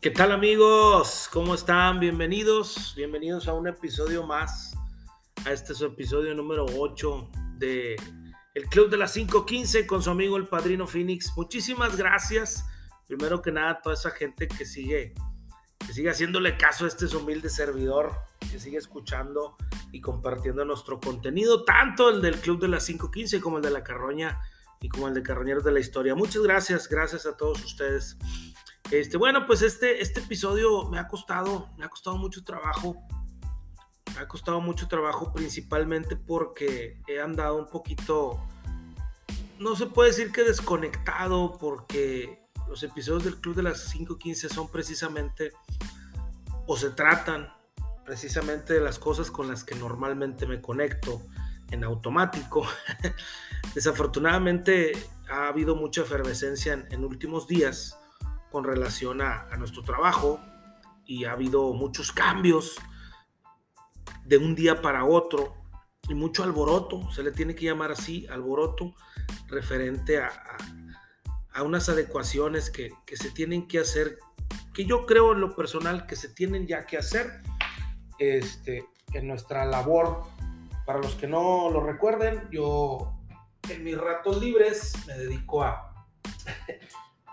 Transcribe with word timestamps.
¿Qué 0.00 0.12
tal 0.12 0.30
amigos? 0.30 1.28
¿Cómo 1.32 1.56
están? 1.56 1.98
Bienvenidos, 1.98 2.94
bienvenidos 2.96 3.48
a 3.48 3.54
un 3.54 3.66
episodio 3.66 4.24
más, 4.24 4.78
a 5.44 5.50
este 5.50 5.72
es 5.72 5.80
episodio 5.80 6.36
número 6.36 6.66
8 6.66 7.28
de 7.56 7.96
el 8.54 8.66
Club 8.66 8.90
de 8.90 8.96
las 8.96 9.14
515 9.14 9.88
con 9.88 10.00
su 10.00 10.10
amigo 10.10 10.36
el 10.36 10.46
Padrino 10.46 10.86
Phoenix. 10.86 11.32
Muchísimas 11.36 11.96
gracias, 11.96 12.64
primero 13.08 13.42
que 13.42 13.50
nada, 13.50 13.70
a 13.70 13.82
toda 13.82 13.96
esa 13.96 14.12
gente 14.12 14.46
que 14.46 14.64
sigue, 14.64 15.14
que 15.84 15.92
sigue 15.92 16.10
haciéndole 16.10 16.56
caso 16.56 16.84
a 16.84 16.88
este 16.88 17.06
humilde 17.16 17.48
servidor, 17.48 18.12
que 18.52 18.60
sigue 18.60 18.78
escuchando 18.78 19.56
y 19.90 20.00
compartiendo 20.00 20.64
nuestro 20.64 21.00
contenido, 21.00 21.64
tanto 21.64 22.08
el 22.08 22.22
del 22.22 22.36
Club 22.36 22.60
de 22.60 22.68
las 22.68 22.86
515 22.86 23.40
como 23.40 23.56
el 23.56 23.64
de 23.64 23.70
la 23.70 23.82
Carroña 23.82 24.38
y 24.80 24.88
como 24.88 25.08
el 25.08 25.14
de 25.14 25.24
Carroñeros 25.24 25.64
de 25.64 25.72
la 25.72 25.80
Historia. 25.80 26.14
Muchas 26.14 26.42
gracias, 26.42 26.88
gracias 26.88 27.26
a 27.26 27.36
todos 27.36 27.64
ustedes. 27.64 28.16
Este, 28.90 29.18
bueno, 29.18 29.46
pues 29.46 29.60
este, 29.60 30.00
este 30.00 30.20
episodio 30.20 30.88
me 30.88 30.98
ha 30.98 31.08
costado, 31.08 31.68
me 31.76 31.84
ha 31.84 31.88
costado 31.88 32.16
mucho 32.16 32.42
trabajo. 32.42 32.96
Me 34.14 34.20
ha 34.22 34.28
costado 34.28 34.62
mucho 34.62 34.88
trabajo 34.88 35.30
principalmente 35.32 36.16
porque 36.16 36.98
he 37.06 37.20
andado 37.20 37.56
un 37.56 37.68
poquito, 37.68 38.40
no 39.58 39.76
se 39.76 39.86
puede 39.86 40.10
decir 40.10 40.32
que 40.32 40.42
desconectado, 40.42 41.58
porque 41.58 42.48
los 42.66 42.82
episodios 42.82 43.24
del 43.24 43.36
Club 43.36 43.56
de 43.56 43.64
las 43.64 43.94
5.15 43.94 44.48
son 44.48 44.70
precisamente, 44.70 45.52
o 46.66 46.76
se 46.76 46.90
tratan 46.90 47.52
precisamente 48.06 48.72
de 48.72 48.80
las 48.80 48.98
cosas 48.98 49.30
con 49.30 49.48
las 49.48 49.64
que 49.64 49.74
normalmente 49.74 50.46
me 50.46 50.62
conecto 50.62 51.20
en 51.70 51.84
automático. 51.84 52.66
Desafortunadamente 53.74 54.92
ha 55.28 55.48
habido 55.48 55.76
mucha 55.76 56.00
efervescencia 56.00 56.72
en, 56.72 56.86
en 56.90 57.04
últimos 57.04 57.46
días 57.46 57.98
con 58.50 58.64
relación 58.64 59.20
a, 59.20 59.48
nuestro 59.58 59.82
trabajo 59.82 60.40
y 61.04 61.24
ha 61.24 61.32
habido 61.32 61.72
muchos 61.72 62.12
cambios 62.12 62.78
de 64.24 64.38
un 64.38 64.54
día 64.54 64.82
para 64.82 65.04
otro 65.04 65.54
y 66.08 66.14
mucho 66.14 66.42
alboroto, 66.42 67.10
se 67.10 67.22
le 67.22 67.32
tiene 67.32 67.54
que 67.54 67.66
llamar 67.66 67.92
así, 67.92 68.26
alboroto, 68.28 68.94
referente 69.48 70.20
a, 70.20 70.30
a, 71.52 71.62
unas 71.62 71.88
adecuaciones 71.88 72.70
que, 72.70 72.90
que, 73.04 73.16
se 73.16 73.30
tienen 73.30 73.68
que 73.68 73.78
hacer, 73.78 74.18
que 74.72 74.84
yo 74.84 75.04
creo 75.04 75.32
en 75.32 75.40
lo 75.40 75.54
personal 75.54 76.06
que 76.06 76.16
se 76.16 76.28
tienen 76.28 76.66
ya 76.66 76.86
que 76.86 76.96
hacer 76.96 77.42
este, 78.18 78.86
en 79.12 79.28
nuestra 79.28 79.64
labor. 79.64 80.22
Para 80.86 81.00
los 81.00 81.14
que 81.14 81.26
no 81.26 81.70
lo 81.70 81.82
recuerden, 81.84 82.48
yo 82.50 83.12
en 83.68 83.84
mis 83.84 83.98
ratos 83.98 84.40
libres 84.40 84.94
me 85.06 85.14
dedico 85.14 85.62
a, 85.62 86.06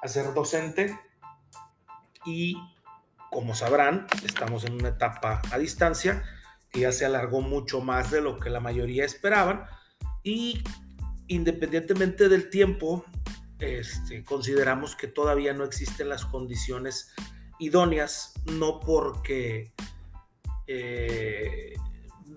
a 0.05 0.07
ser 0.07 0.33
docente. 0.33 0.97
Y 2.25 2.57
como 3.31 3.53
sabrán, 3.53 4.07
estamos 4.23 4.63
en 4.65 4.73
una 4.73 4.89
etapa 4.89 5.41
a 5.51 5.57
distancia 5.57 6.23
que 6.69 6.81
ya 6.81 6.91
se 6.91 7.05
alargó 7.05 7.41
mucho 7.41 7.81
más 7.81 8.11
de 8.11 8.21
lo 8.21 8.39
que 8.39 8.49
la 8.49 8.59
mayoría 8.59 9.03
esperaban. 9.03 9.65
Y 10.23 10.63
independientemente 11.27 12.29
del 12.29 12.49
tiempo, 12.49 13.05
este, 13.59 14.23
consideramos 14.23 14.95
que 14.95 15.07
todavía 15.07 15.53
no 15.53 15.63
existen 15.63 16.09
las 16.09 16.25
condiciones 16.25 17.13
idóneas, 17.59 18.33
no 18.45 18.79
porque 18.79 19.73
eh, 20.67 21.73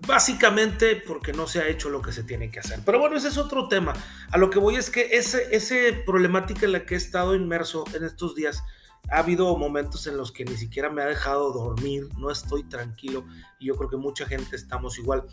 básicamente 0.05 0.95
porque 0.95 1.33
no 1.33 1.47
se 1.47 1.59
ha 1.59 1.67
hecho 1.67 1.89
lo 1.89 2.01
que 2.01 2.11
se 2.11 2.23
tiene 2.23 2.49
que 2.51 2.59
hacer. 2.59 2.79
Pero 2.85 2.99
bueno, 2.99 3.15
ese 3.15 3.29
es 3.29 3.37
otro 3.37 3.67
tema. 3.67 3.93
A 4.31 4.37
lo 4.37 4.49
que 4.49 4.59
voy 4.59 4.75
es 4.75 4.89
que 4.89 5.09
ese, 5.17 5.55
ese 5.55 5.93
problemática 6.05 6.65
en 6.65 6.73
la 6.73 6.85
que 6.85 6.95
he 6.95 6.97
estado 6.97 7.35
inmerso 7.35 7.83
en 7.93 8.03
estos 8.03 8.35
días 8.35 8.63
ha 9.11 9.19
habido 9.19 9.55
momentos 9.57 10.07
en 10.07 10.17
los 10.17 10.31
que 10.31 10.45
ni 10.45 10.57
siquiera 10.57 10.89
me 10.89 11.01
ha 11.01 11.05
dejado 11.05 11.51
dormir, 11.51 12.09
no 12.17 12.29
estoy 12.29 12.63
tranquilo 12.63 13.25
y 13.59 13.67
yo 13.67 13.75
creo 13.75 13.89
que 13.89 13.97
mucha 13.97 14.25
gente 14.25 14.55
estamos 14.55 14.97
igual. 14.99 15.23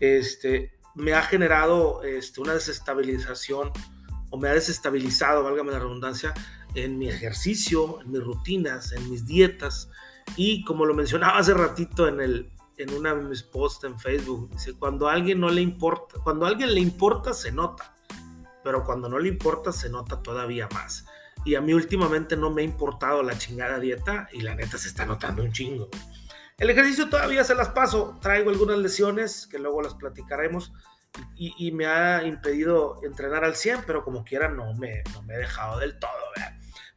Este, 0.00 0.72
me 0.94 1.14
ha 1.14 1.22
generado 1.22 2.02
este, 2.02 2.40
una 2.40 2.54
desestabilización 2.54 3.70
o 4.30 4.38
me 4.38 4.48
ha 4.48 4.54
desestabilizado, 4.54 5.44
válgame 5.44 5.72
la 5.72 5.78
redundancia, 5.78 6.34
en 6.74 6.98
mi 6.98 7.08
ejercicio, 7.08 8.00
en 8.00 8.10
mis 8.10 8.22
rutinas, 8.22 8.92
en 8.92 9.08
mis 9.08 9.24
dietas 9.24 9.88
y 10.36 10.64
como 10.64 10.84
lo 10.84 10.94
mencionaba 10.94 11.38
hace 11.38 11.54
ratito 11.54 12.08
en 12.08 12.20
el 12.20 12.50
en 12.78 12.92
una 12.94 13.14
de 13.14 13.22
mis 13.22 13.42
posts 13.42 13.84
en 13.84 13.98
Facebook, 13.98 14.50
dice, 14.50 14.74
cuando 14.74 15.08
a 15.08 15.12
alguien 15.12 15.40
no 15.40 15.48
le 15.48 15.60
importa, 15.60 16.18
cuando 16.22 16.46
a 16.46 16.48
alguien 16.48 16.74
le 16.74 16.80
importa 16.80 17.32
se 17.32 17.52
nota, 17.52 17.94
pero 18.62 18.84
cuando 18.84 19.08
no 19.08 19.18
le 19.18 19.28
importa 19.28 19.72
se 19.72 19.88
nota 19.88 20.22
todavía 20.22 20.68
más. 20.72 21.04
Y 21.44 21.56
a 21.56 21.60
mí 21.60 21.74
últimamente 21.74 22.36
no 22.36 22.50
me 22.50 22.62
ha 22.62 22.64
importado 22.64 23.22
la 23.22 23.36
chingada 23.36 23.78
dieta 23.78 24.28
y 24.32 24.40
la 24.40 24.54
neta 24.54 24.78
se 24.78 24.88
está 24.88 25.04
notando 25.04 25.42
un 25.42 25.52
chingo. 25.52 25.88
El 26.56 26.70
ejercicio 26.70 27.08
todavía 27.08 27.44
se 27.44 27.54
las 27.54 27.70
paso. 27.70 28.18
Traigo 28.22 28.50
algunas 28.50 28.78
lesiones 28.78 29.46
que 29.46 29.58
luego 29.58 29.82
las 29.82 29.94
platicaremos 29.94 30.72
y, 31.36 31.70
me 31.72 31.86
ha 31.86 32.24
impedido 32.24 33.00
entrenar 33.04 33.44
al 33.44 33.54
100, 33.54 33.82
pero 33.86 34.02
como 34.04 34.24
quiera 34.24 34.48
no 34.48 34.74
me, 34.74 35.02
no 35.12 35.22
me 35.22 35.34
he 35.34 35.38
dejado 35.38 35.78
del 35.78 35.98
todo. 35.98 36.10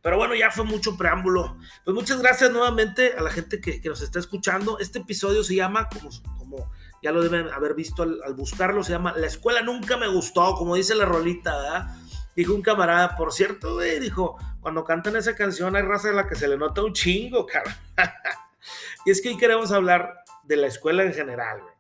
Pero 0.08 0.16
bueno, 0.16 0.36
ya 0.36 0.50
fue 0.52 0.64
mucho 0.64 0.96
preámbulo. 0.96 1.58
Pues 1.84 1.94
muchas 1.94 2.22
gracias 2.22 2.50
nuevamente 2.50 3.16
a 3.18 3.22
la 3.22 3.30
gente 3.30 3.60
que, 3.60 3.82
nos 3.84 4.02
está 4.02 4.20
escuchando. 4.20 4.80
Este 4.80 5.00
episodio 5.00 5.44
se 5.44 5.56
llama, 5.56 5.90
como, 5.90 6.72
ya 7.04 7.12
lo 7.12 7.22
deben 7.22 7.50
haber 7.50 7.74
visto 7.74 8.04
al, 8.04 8.34
buscarlo, 8.34 8.86
se 8.86 8.94
llama 8.94 9.14
La 9.18 9.28
escuela 9.28 9.62
nunca 9.64 9.98
me 9.98 10.08
gustó, 10.08 10.56
como 10.56 10.76
dice 10.76 10.96
la 10.96 11.04
rolita, 11.04 11.58
¿verdad? 11.58 11.98
Dijo 12.38 12.54
un 12.54 12.62
camarada, 12.62 13.18
por 13.18 13.34
cierto, 13.34 13.74
güey, 13.74 14.00
dijo, 14.00 14.38
cuando 14.62 14.86
cantan 14.86 15.18
esa 15.18 15.36
canción 15.36 15.76
hay 15.76 15.82
raza 15.82 16.08
de 16.08 16.14
la 16.14 16.26
que 16.26 16.36
se 16.36 16.48
le 16.48 16.58
nota 16.58 16.86
un 16.86 16.94
chingo, 16.94 17.46
cara. 17.46 17.78
y 19.06 19.12
es 19.12 19.22
que 19.22 19.28
hoy 19.28 19.38
queremos 19.38 19.74
hablar 19.74 20.24
de 20.44 20.56
la 20.56 20.68
escuela 20.68 21.04
en 21.04 21.14
general, 21.14 21.60
güey. 21.60 21.77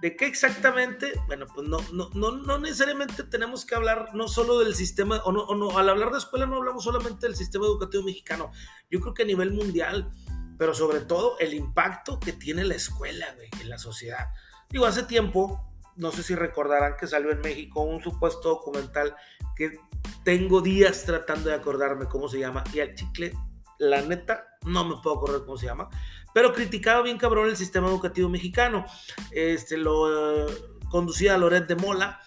¿De 0.00 0.16
qué 0.16 0.26
exactamente? 0.26 1.12
Bueno, 1.26 1.46
pues 1.52 1.68
no, 1.68 1.78
no, 1.92 2.10
no, 2.14 2.30
no 2.30 2.58
necesariamente 2.58 3.24
tenemos 3.24 3.66
que 3.66 3.74
hablar 3.74 4.10
no 4.14 4.28
solo 4.28 4.60
del 4.60 4.74
sistema, 4.74 5.16
o 5.24 5.32
no, 5.32 5.42
o 5.42 5.54
no, 5.56 5.76
al 5.76 5.88
hablar 5.88 6.12
de 6.12 6.18
escuela 6.18 6.46
no 6.46 6.56
hablamos 6.56 6.84
solamente 6.84 7.26
del 7.26 7.34
sistema 7.34 7.66
educativo 7.66 8.04
mexicano. 8.04 8.52
Yo 8.90 9.00
creo 9.00 9.14
que 9.14 9.24
a 9.24 9.26
nivel 9.26 9.52
mundial, 9.52 10.10
pero 10.56 10.72
sobre 10.72 11.00
todo 11.00 11.36
el 11.40 11.52
impacto 11.52 12.20
que 12.20 12.32
tiene 12.32 12.64
la 12.64 12.74
escuela, 12.74 13.26
en 13.60 13.68
la 13.68 13.78
sociedad. 13.78 14.28
Digo, 14.70 14.86
hace 14.86 15.02
tiempo 15.02 15.68
no 15.98 16.12
sé 16.12 16.22
si 16.22 16.34
recordarán 16.34 16.96
que 16.96 17.08
salió 17.08 17.32
en 17.32 17.40
México 17.40 17.82
un 17.82 18.00
supuesto 18.00 18.50
documental 18.50 19.16
que 19.56 19.80
tengo 20.24 20.60
días 20.60 21.04
tratando 21.04 21.50
de 21.50 21.56
acordarme 21.56 22.06
cómo 22.06 22.28
se 22.28 22.38
llama 22.38 22.62
y 22.72 22.80
al 22.80 22.94
chicle, 22.94 23.34
la 23.78 24.00
neta, 24.02 24.46
no 24.64 24.84
me 24.84 24.96
puedo 25.02 25.16
acordar 25.16 25.40
cómo 25.44 25.56
se 25.56 25.66
llama, 25.66 25.88
pero 26.34 26.52
criticaba 26.52 27.02
bien 27.02 27.18
cabrón 27.18 27.48
el 27.48 27.56
sistema 27.56 27.88
educativo 27.88 28.28
mexicano. 28.28 28.84
Este 29.30 29.76
lo 29.76 30.46
eh, 30.46 30.52
conducía 30.90 31.34
a 31.34 31.38
Loret 31.38 31.66
de 31.66 31.76
Mola, 31.76 32.20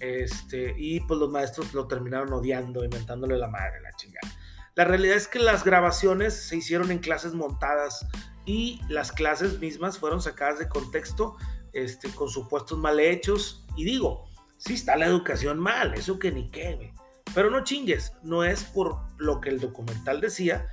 este, 0.00 0.74
y 0.78 1.00
pues 1.00 1.20
los 1.20 1.30
maestros 1.30 1.74
lo 1.74 1.86
terminaron 1.86 2.32
odiando, 2.32 2.82
inventándole 2.82 3.36
la 3.36 3.48
madre, 3.48 3.80
la 3.82 3.92
chingada. 3.92 4.34
La 4.74 4.84
realidad 4.84 5.16
es 5.16 5.28
que 5.28 5.38
las 5.38 5.62
grabaciones 5.62 6.34
se 6.34 6.56
hicieron 6.56 6.90
en 6.90 6.98
clases 6.98 7.34
montadas 7.34 8.06
y 8.46 8.80
las 8.88 9.12
clases 9.12 9.58
mismas 9.58 9.98
fueron 9.98 10.22
sacadas 10.22 10.58
de 10.58 10.68
contexto 10.68 11.36
este, 11.72 12.08
con 12.10 12.30
supuestos 12.30 12.78
mal 12.78 12.98
hechos. 12.98 13.66
Y 13.76 13.84
digo, 13.84 14.30
sí 14.56 14.74
está 14.74 14.96
la 14.96 15.06
educación 15.06 15.58
mal, 15.58 15.94
eso 15.94 16.18
que 16.18 16.32
ni 16.32 16.50
qué, 16.50 16.94
Pero 17.34 17.50
no 17.50 17.62
chingues, 17.62 18.12
no 18.22 18.42
es 18.42 18.64
por 18.64 19.00
lo 19.18 19.40
que 19.40 19.50
el 19.50 19.60
documental 19.60 20.20
decía 20.20 20.68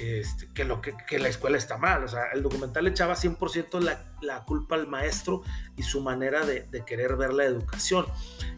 este, 0.00 0.48
que, 0.52 0.64
lo 0.64 0.80
que, 0.80 1.18
la 1.18 1.28
escuela 1.28 1.56
está 1.56 1.78
mal. 1.78 2.04
O 2.04 2.08
sea, 2.08 2.24
el 2.32 2.42
documental 2.42 2.86
echaba 2.86 3.14
100% 3.14 3.80
la, 3.80 4.04
la, 4.20 4.44
culpa 4.44 4.74
al 4.74 4.86
maestro 4.86 5.42
y 5.76 5.82
su 5.82 6.00
manera 6.00 6.44
de, 6.44 6.68
querer 6.86 7.16
ver 7.16 7.32
la 7.32 7.44
educación. 7.44 8.06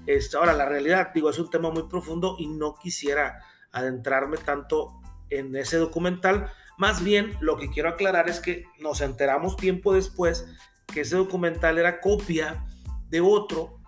Este, 0.06 0.36
ahora, 0.36 0.52
la 0.52 0.66
realidad, 0.66 1.10
digo, 1.14 1.30
es 1.30 1.38
un 1.38 1.50
tema 1.50 1.70
muy 1.70 1.84
profundo 1.84 2.36
y 2.38 2.48
no 2.48 2.74
quisiera 2.74 3.40
adentrarme 3.72 4.36
tanto 4.38 5.00
en 5.30 5.54
ese 5.56 5.76
documental. 5.76 6.50
Más 6.78 7.02
bien, 7.02 7.36
lo 7.40 7.56
que 7.56 7.70
quiero 7.70 7.88
aclarar 7.88 8.28
es 8.28 8.40
que 8.40 8.64
nos 8.80 9.00
enteramos 9.00 9.56
tiempo 9.56 9.92
después 9.92 10.46
que 10.86 11.02
ese 11.02 11.16
documental 11.16 11.78
era 11.78 12.00
copia 12.00 12.64
de 13.10 13.20
otro 13.20 13.80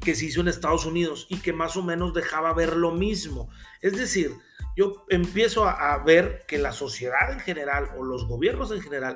que 0.00 0.14
se 0.14 0.26
hizo 0.26 0.40
en 0.40 0.48
Estados 0.48 0.86
Unidos 0.86 1.26
y 1.28 1.38
que 1.38 1.52
más 1.52 1.76
o 1.76 1.82
menos 1.82 2.14
dejaba 2.14 2.52
ver 2.52 2.76
lo 2.76 2.92
mismo. 2.92 3.48
Es 3.80 3.96
decir, 3.96 4.32
yo 4.76 5.04
empiezo 5.08 5.66
a, 5.66 5.96
ver 6.04 6.44
que 6.46 6.58
la 6.58 6.72
sociedad 6.72 7.32
en 7.32 7.40
general 7.40 7.90
o 7.96 8.04
los 8.04 8.26
gobiernos 8.26 8.70
en 8.70 8.80
general 8.80 9.14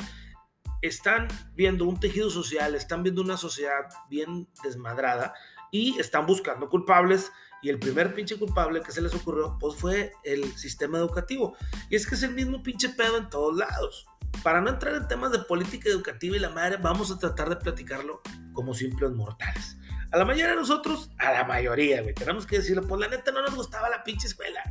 están 0.83 1.29
viendo 1.55 1.85
un 1.85 2.01
tejido 2.01 2.31
social, 2.31 2.75
están 2.75 3.03
viendo 3.03 3.23
una 3.23 3.37
sociedad 3.37 3.89
bien 4.09 4.49
desmadrada 4.65 5.35
y 5.71 5.99
están 6.01 6.27
buscando 6.27 6.69
culpables 6.69 7.31
y 7.63 7.69
el 7.69 7.79
primer 7.79 8.15
pinche 8.15 8.39
culpable 8.39 8.81
que 8.81 8.91
se 8.91 9.03
les 9.03 9.15
ocurrió 9.15 9.59
pues 9.61 9.77
fue 9.77 10.13
el 10.25 10.57
sistema 10.57 10.97
educativo. 10.97 11.55
Y 11.91 11.97
es 11.97 12.07
que 12.07 12.15
es 12.15 12.23
el 12.23 12.33
mismo 12.33 12.63
pinche 12.63 12.89
pedo 12.89 13.19
en 13.19 13.29
todos 13.29 13.55
lados 13.57 14.07
para 14.43 14.61
no 14.61 14.71
entrar 14.71 14.95
en 14.95 15.09
temas 15.09 15.33
de 15.33 15.41
política 15.41 15.89
educativa 15.89 16.37
y 16.37 16.41
la 16.41 16.51
madre, 16.51 16.79
vamos 16.79 17.11
a 17.11 17.19
tratar 17.19 17.49
de 17.51 17.57
platicarlo 17.57 18.23
como 18.53 18.75
simples 18.75 19.11
mortales. 19.13 19.77
A 20.13 20.17
la 20.17 20.25
mayoría 20.25 20.49
de 20.49 20.57
nosotros, 20.57 21.11
a 21.19 21.33
la 21.33 21.45
mayoría, 21.45 22.03
güey, 22.03 22.15
tenemos 22.15 22.47
que 22.47 22.59
decirlo, 22.59 22.83
pues 22.87 23.01
la 23.01 23.09
neta 23.09 23.31
no 23.33 23.43
nos 23.43 23.55
gustaba 23.55 23.89
la 23.91 24.03
pinche 24.03 24.27
escuela. 24.27 24.63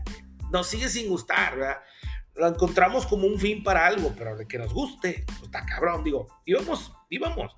Nos 0.51 0.68
sigue 0.68 0.90
sin 0.90 1.10
gustar, 1.10 1.57
¿verdad? 1.57 1.78
lo 2.40 2.48
encontramos 2.48 3.06
como 3.06 3.28
un 3.28 3.38
fin 3.38 3.63
para 3.63 3.86
algo, 3.86 4.13
pero 4.18 4.36
de 4.36 4.48
que 4.48 4.57
nos 4.57 4.74
guste, 4.74 5.25
pues 5.28 5.44
está 5.44 5.66
cabrón, 5.66 6.04
digo, 6.04 6.28
íbamos, 6.46 6.94
íbamos, 7.10 7.56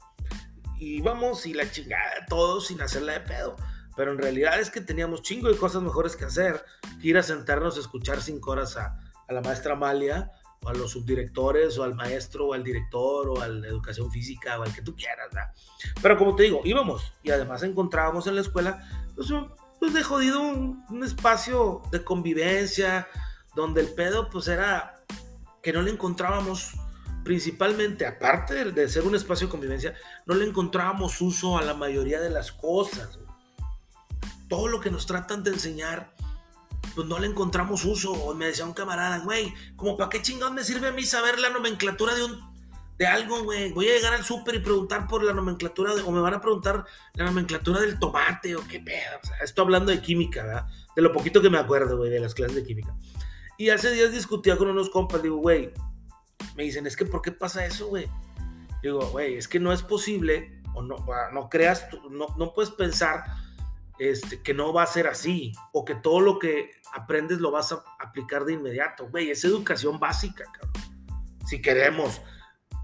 íbamos 0.79 1.45
y 1.45 1.53
la 1.53 1.69
chingada, 1.69 2.25
todos 2.27 2.67
sin 2.67 2.81
hacerla 2.81 3.13
de 3.13 3.21
pedo. 3.21 3.55
Pero 3.95 4.13
en 4.13 4.17
realidad 4.17 4.59
es 4.59 4.71
que 4.71 4.81
teníamos 4.81 5.21
chingo 5.21 5.49
de 5.49 5.57
cosas 5.57 5.83
mejores 5.83 6.15
que 6.15 6.25
hacer 6.25 6.63
que 7.01 7.09
ir 7.09 7.17
a 7.17 7.23
sentarnos 7.23 7.77
a 7.77 7.81
escuchar 7.81 8.21
cinco 8.21 8.51
horas 8.51 8.77
a, 8.77 8.97
a 9.27 9.33
la 9.33 9.41
maestra 9.41 9.73
Amalia 9.73 10.31
o 10.63 10.69
a 10.69 10.73
los 10.73 10.91
subdirectores 10.91 11.77
o 11.77 11.83
al 11.83 11.93
maestro 11.93 12.47
o 12.47 12.53
al 12.53 12.63
director 12.63 13.29
o 13.29 13.41
a 13.41 13.47
la 13.47 13.67
educación 13.67 14.09
física 14.09 14.59
o 14.59 14.63
al 14.63 14.73
que 14.73 14.81
tú 14.81 14.95
quieras, 14.95 15.27
¿verdad? 15.31 15.51
Pero 16.01 16.17
como 16.17 16.35
te 16.35 16.43
digo, 16.43 16.61
íbamos 16.63 17.13
y 17.21 17.31
además 17.31 17.63
encontrábamos 17.63 18.27
en 18.27 18.35
la 18.35 18.41
escuela 18.41 18.81
pues, 19.13 19.27
pues 19.81 19.95
de 19.95 20.03
jodido 20.03 20.39
un, 20.39 21.03
espacio 21.03 21.81
de 21.91 22.03
convivencia 22.03 23.07
donde 23.55 23.81
el 23.81 23.87
pedo 23.87 24.29
pues 24.29 24.47
era 24.47 25.03
que 25.63 25.73
no 25.73 25.81
le 25.81 25.89
encontrábamos 25.89 26.73
principalmente, 27.23 28.05
aparte 28.05 28.71
de, 28.71 28.87
ser 28.87 29.05
un 29.05 29.15
espacio 29.15 29.47
de 29.47 29.51
convivencia, 29.51 29.95
no 30.27 30.35
le 30.35 30.45
encontrábamos 30.45 31.19
uso 31.19 31.57
a 31.57 31.63
la 31.63 31.73
mayoría 31.73 32.21
de 32.21 32.29
las 32.29 32.51
cosas. 32.51 33.17
Todo 34.47 34.67
lo 34.67 34.79
que 34.81 34.91
nos 34.91 35.07
tratan 35.07 35.43
de 35.43 35.49
enseñar 35.49 36.13
pues 36.93 37.07
no 37.07 37.17
le 37.17 37.25
encontramos 37.25 37.83
uso. 37.83 38.35
Me 38.35 38.45
decía 38.45 38.65
un 38.65 38.73
camarada, 38.73 39.17
güey, 39.17 39.51
como 39.75 39.97
para 39.97 40.11
qué 40.11 40.21
chingón 40.21 40.53
me 40.53 40.63
sirve 40.63 40.89
a 40.89 40.91
mí 40.91 41.05
saber 41.05 41.39
la 41.39 41.49
nomenclatura 41.49 42.13
de 42.13 42.25
un 42.25 42.50
de 43.01 43.07
algo, 43.07 43.43
güey. 43.43 43.71
Voy 43.73 43.89
a 43.89 43.95
llegar 43.95 44.13
al 44.13 44.23
súper 44.23 44.53
y 44.53 44.59
preguntar 44.59 45.07
por 45.07 45.23
la 45.23 45.33
nomenclatura 45.33 45.95
de, 45.95 46.03
o 46.03 46.11
me 46.11 46.21
van 46.21 46.35
a 46.35 46.39
preguntar 46.39 46.85
la 47.15 47.25
nomenclatura 47.25 47.81
del 47.81 47.97
tomate 47.97 48.55
o 48.55 48.61
qué 48.67 48.79
pedo. 48.79 49.17
O 49.23 49.43
estoy 49.43 49.63
hablando 49.63 49.91
de 49.91 49.99
química. 49.99 50.67
De 50.95 51.01
lo 51.01 51.11
poquito 51.11 51.41
que 51.41 51.49
me 51.49 51.57
acuerdo, 51.57 51.97
güey, 51.97 52.11
de 52.11 52.19
las 52.19 52.35
clases 52.35 52.57
de 52.57 52.63
química. 52.63 52.95
Y 53.57 53.71
hace 53.71 53.89
días 53.89 54.11
discutía 54.11 54.55
con 54.55 54.67
unos 54.67 54.91
compas, 54.91 55.23
digo, 55.23 55.37
güey, 55.37 55.73
me 56.55 56.61
dicen, 56.61 56.85
es 56.85 56.95
que 56.95 57.05
¿por 57.05 57.23
qué 57.23 57.31
pasa 57.31 57.65
eso, 57.65 57.87
güey? 57.87 58.07
Digo, 58.83 59.03
güey, 59.07 59.35
es 59.35 59.47
que 59.47 59.59
no 59.59 59.73
es 59.73 59.81
posible, 59.81 60.61
o 60.75 60.83
no, 60.83 61.03
no 61.33 61.49
creas, 61.49 61.87
no, 62.11 62.27
no 62.37 62.53
puedes 62.53 62.69
pensar 62.69 63.23
este, 63.97 64.43
que 64.43 64.53
no 64.53 64.73
va 64.73 64.83
a 64.83 64.87
ser 64.87 65.07
así, 65.07 65.53
o 65.71 65.85
que 65.85 65.95
todo 65.95 66.19
lo 66.19 66.37
que 66.37 66.69
aprendes 66.93 67.39
lo 67.39 67.49
vas 67.49 67.71
a 67.71 67.83
aplicar 67.99 68.45
de 68.45 68.53
inmediato. 68.53 69.09
Güey, 69.09 69.31
es 69.31 69.43
educación 69.43 69.99
básica. 69.99 70.43
Si 71.47 71.63
queremos 71.63 72.21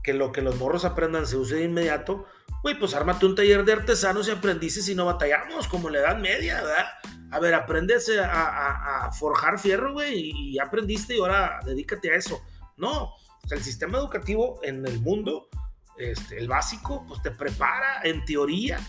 que 0.04 0.14
lo 0.14 0.32
que 0.32 0.42
los 0.42 0.58
morros 0.58 0.86
aprendan 0.86 1.28
se 1.28 1.38
use 1.38 1.56
de 1.56 1.66
inmediato, 1.66 2.26
güey, 2.64 2.78
pues 2.78 2.94
ármate 2.94 3.26
un 3.26 3.36
taller 3.36 3.64
de 3.66 3.74
artesanos 3.74 4.28
y 4.28 4.32
aprendices 4.32 4.88
y 4.90 4.96
no 4.96 5.06
batallamos, 5.06 5.68
como 5.68 5.90
la 5.90 6.00
edad 6.00 6.18
media, 6.18 6.62
¿verdad? 6.62 6.86
A 7.32 7.40
ver, 7.40 7.54
aprendes 7.54 8.10
a, 8.24 9.10
forjar 9.18 9.60
fierro, 9.60 9.94
güey, 9.94 10.32
y, 10.34 10.60
aprendiste 10.60 11.16
y 11.16 11.20
ahora 11.20 11.60
dedícate 11.66 12.12
a 12.12 12.16
eso. 12.16 12.42
No, 12.78 13.14
sea, 13.48 13.58
el 13.58 13.64
sistema 13.64 13.98
educativo 13.98 14.60
en 14.64 14.86
el 14.86 15.00
mundo, 15.00 15.50
este, 15.98 16.38
el 16.38 16.48
básico, 16.48 17.06
pues 17.08 17.22
te 17.22 17.32
prepara 17.32 18.02
en 18.04 18.24
teoría 18.26 18.80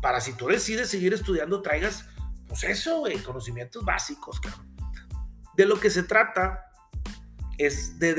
para 0.00 0.20
si 0.20 0.32
tú 0.32 0.46
decides 0.46 0.88
seguir 0.88 1.12
estudiando, 1.12 1.62
traigas, 1.62 2.06
pues 2.48 2.64
eso, 2.64 3.00
güey, 3.00 3.18
conocimientos 3.18 3.84
básicos, 3.84 4.40
cabrón. 4.40 4.74
De 5.56 5.66
lo 5.66 5.78
que 5.78 5.90
se 5.90 6.02
trata 6.02 6.70
es 7.58 7.98
de 7.98 8.14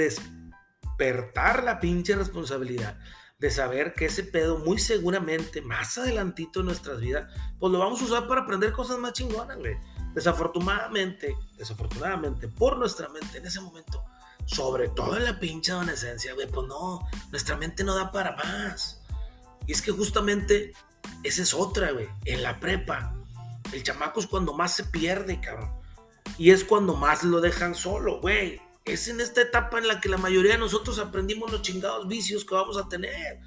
despertar 1.03 1.63
la 1.63 1.79
pinche 1.79 2.15
responsabilidad 2.15 2.97
de 3.39 3.51
saber 3.51 3.93
que 3.93 4.05
ese 4.05 4.23
pedo 4.23 4.57
muy 4.59 4.79
seguramente 4.79 5.61
más 5.61 5.97
adelantito 5.97 6.61
en 6.61 6.67
nuestras 6.67 7.01
vidas, 7.01 7.29
pues 7.59 7.73
lo 7.73 7.79
vamos 7.79 8.01
a 8.01 8.05
usar 8.05 8.27
para 8.27 8.41
aprender 8.41 8.71
cosas 8.71 8.99
más 8.99 9.13
chingonas, 9.13 9.57
güey. 9.57 9.75
Desafortunadamente, 10.13 11.35
desafortunadamente, 11.57 12.47
por 12.47 12.77
nuestra 12.77 13.09
mente 13.09 13.39
en 13.39 13.45
ese 13.45 13.59
momento, 13.59 14.05
sobre 14.45 14.89
todo 14.89 15.17
en 15.17 15.25
la 15.25 15.39
pinche 15.39 15.73
adolescencia, 15.73 16.33
güey, 16.35 16.47
pues 16.47 16.67
no, 16.67 17.01
nuestra 17.31 17.57
mente 17.57 17.83
no 17.83 17.95
da 17.95 18.11
para 18.11 18.35
más. 18.37 19.01
Y 19.67 19.73
es 19.73 19.81
que 19.81 19.91
justamente 19.91 20.71
esa 21.23 21.41
es 21.41 21.53
otra, 21.53 21.91
güey. 21.91 22.07
En 22.25 22.43
la 22.43 22.59
prepa, 22.59 23.13
el 23.73 23.83
chamaco 23.83 24.21
es 24.21 24.27
cuando 24.27 24.53
más 24.53 24.73
se 24.73 24.85
pierde, 24.85 25.41
cabrón. 25.41 25.71
Y 26.37 26.51
es 26.51 26.63
cuando 26.63 26.95
más 26.95 27.23
lo 27.23 27.41
dejan 27.41 27.75
solo, 27.75 28.21
güey. 28.21 28.61
Es 28.85 29.07
en 29.07 29.21
esta 29.21 29.41
etapa 29.41 29.77
en 29.77 29.87
la 29.87 30.01
que 30.01 30.09
la 30.09 30.17
mayoría 30.17 30.53
de 30.53 30.57
nosotros 30.57 30.99
aprendimos 30.99 31.51
los 31.51 31.61
chingados 31.61 32.07
vicios 32.07 32.43
que 32.45 32.55
vamos 32.55 32.77
a 32.77 32.87
tener. 32.87 33.39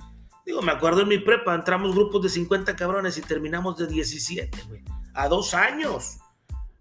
Digo, 0.44 0.62
me 0.62 0.72
acuerdo 0.72 1.02
en 1.02 1.08
mi 1.08 1.18
prepa, 1.18 1.54
entramos 1.54 1.94
grupos 1.94 2.22
de 2.22 2.28
50 2.28 2.76
cabrones 2.76 3.18
y 3.18 3.22
terminamos 3.22 3.76
de 3.76 3.86
17, 3.86 4.62
güey. 4.68 4.84
A 5.14 5.28
dos 5.28 5.54
años. 5.54 6.18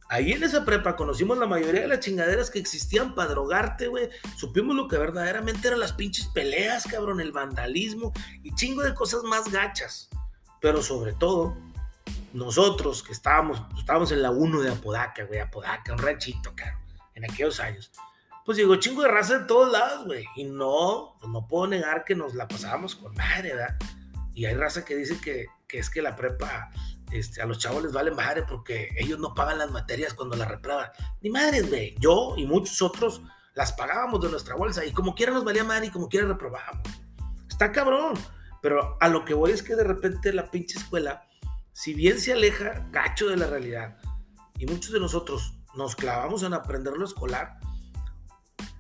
Ahí 0.08 0.34
en 0.34 0.44
esa 0.44 0.64
prepa 0.64 0.96
conocimos 0.96 1.38
la 1.38 1.48
mayoría 1.48 1.82
de 1.82 1.88
las 1.88 2.00
chingaderas 2.00 2.52
que 2.52 2.60
existían 2.60 3.16
para 3.16 3.32
drogarte, 3.32 3.88
güey. 3.88 4.10
Supimos 4.38 4.76
lo 4.76 4.88
que 4.88 4.98
verdaderamente 4.98 5.68
eran 5.68 5.80
las 5.80 5.94
pinches 5.94 6.28
peleas, 6.28 6.86
cabrón, 6.86 7.20
el 7.20 7.32
vandalismo 7.32 8.14
y 8.44 8.54
chingo 8.54 8.84
de 8.84 8.94
cosas 8.94 9.24
más 9.24 9.52
gachas 9.52 10.10
pero 10.66 10.82
sobre 10.82 11.14
todo 11.14 11.56
nosotros 12.34 13.04
que 13.04 13.12
estábamos, 13.12 13.62
estábamos 13.78 14.12
en 14.12 14.24
la 14.24 14.32
1 14.32 14.62
de 14.62 14.72
Apodaca, 14.72 15.24
güey, 15.26 15.40
Apodaca, 15.40 15.94
un 15.94 16.00
ranchito, 16.00 16.54
caro, 16.56 16.80
en 17.14 17.24
aquellos 17.24 17.60
años. 17.60 17.92
Pues 18.46 18.58
digo, 18.58 18.76
chingo 18.76 19.02
de 19.02 19.08
raza 19.08 19.40
de 19.40 19.46
todos 19.46 19.72
lados, 19.72 20.06
güey. 20.06 20.26
Y 20.36 20.44
no, 20.44 21.16
pues 21.20 21.32
no 21.32 21.48
puedo 21.48 21.68
negar 21.68 22.06
que 22.06 22.16
nos 22.16 22.36
la 22.36 22.48
pasábamos 22.48 22.96
con 22.96 23.14
madre, 23.16 23.54
¿verdad? 23.54 23.76
Y 24.36 24.46
hay 24.46 24.54
raza 24.54 24.86
que 24.86 24.96
dice 24.96 25.20
que, 25.20 25.48
que 25.68 25.80
es 25.80 25.90
que 25.90 26.02
la 26.02 26.16
prepa 26.16 26.70
este, 27.12 27.42
a 27.42 27.46
los 27.46 27.60
chavos 27.60 27.84
les 27.84 27.92
vale 27.92 28.12
madre 28.12 28.44
porque 28.44 28.90
ellos 28.98 29.20
no 29.20 29.34
pagan 29.34 29.58
las 29.58 29.72
materias 29.72 30.14
cuando 30.14 30.36
las 30.36 30.48
reprueban. 30.48 30.90
Ni 31.22 31.30
madres, 31.30 31.70
güey. 31.70 31.96
Yo 32.00 32.36
y 32.38 32.46
muchos 32.46 32.82
otros 32.82 33.22
las 33.56 33.74
pagábamos 33.74 34.22
de 34.22 34.30
nuestra 34.30 34.56
bolsa 34.56 34.86
y 34.86 34.92
como 34.92 35.16
quiera 35.16 35.32
nos 35.32 35.44
valía 35.44 35.64
madre 35.64 35.88
y 35.88 35.92
como 35.92 36.08
quiera 36.08 36.28
reprobábamos. 36.28 36.88
Está 37.50 37.72
cabrón. 37.72 38.14
Pero 38.62 38.98
a 39.00 39.10
lo 39.10 39.26
que 39.26 39.34
voy 39.34 39.52
es 39.52 39.64
que 39.64 39.76
de 39.76 39.84
repente 39.84 40.34
la 40.34 40.50
pinche 40.50 40.78
escuela, 40.78 41.28
si 41.72 41.94
bien 41.94 42.20
se 42.20 42.34
aleja 42.34 42.90
cacho 42.92 43.28
de 43.28 43.38
la 43.38 43.48
realidad, 43.48 43.98
y 44.58 44.66
muchos 44.66 44.92
de 44.92 45.00
nosotros 45.00 45.54
nos 45.76 45.96
clavamos 45.96 46.42
en 46.44 46.54
aprender 46.54 46.94
lo 46.94 47.06
escolar, 47.06 47.60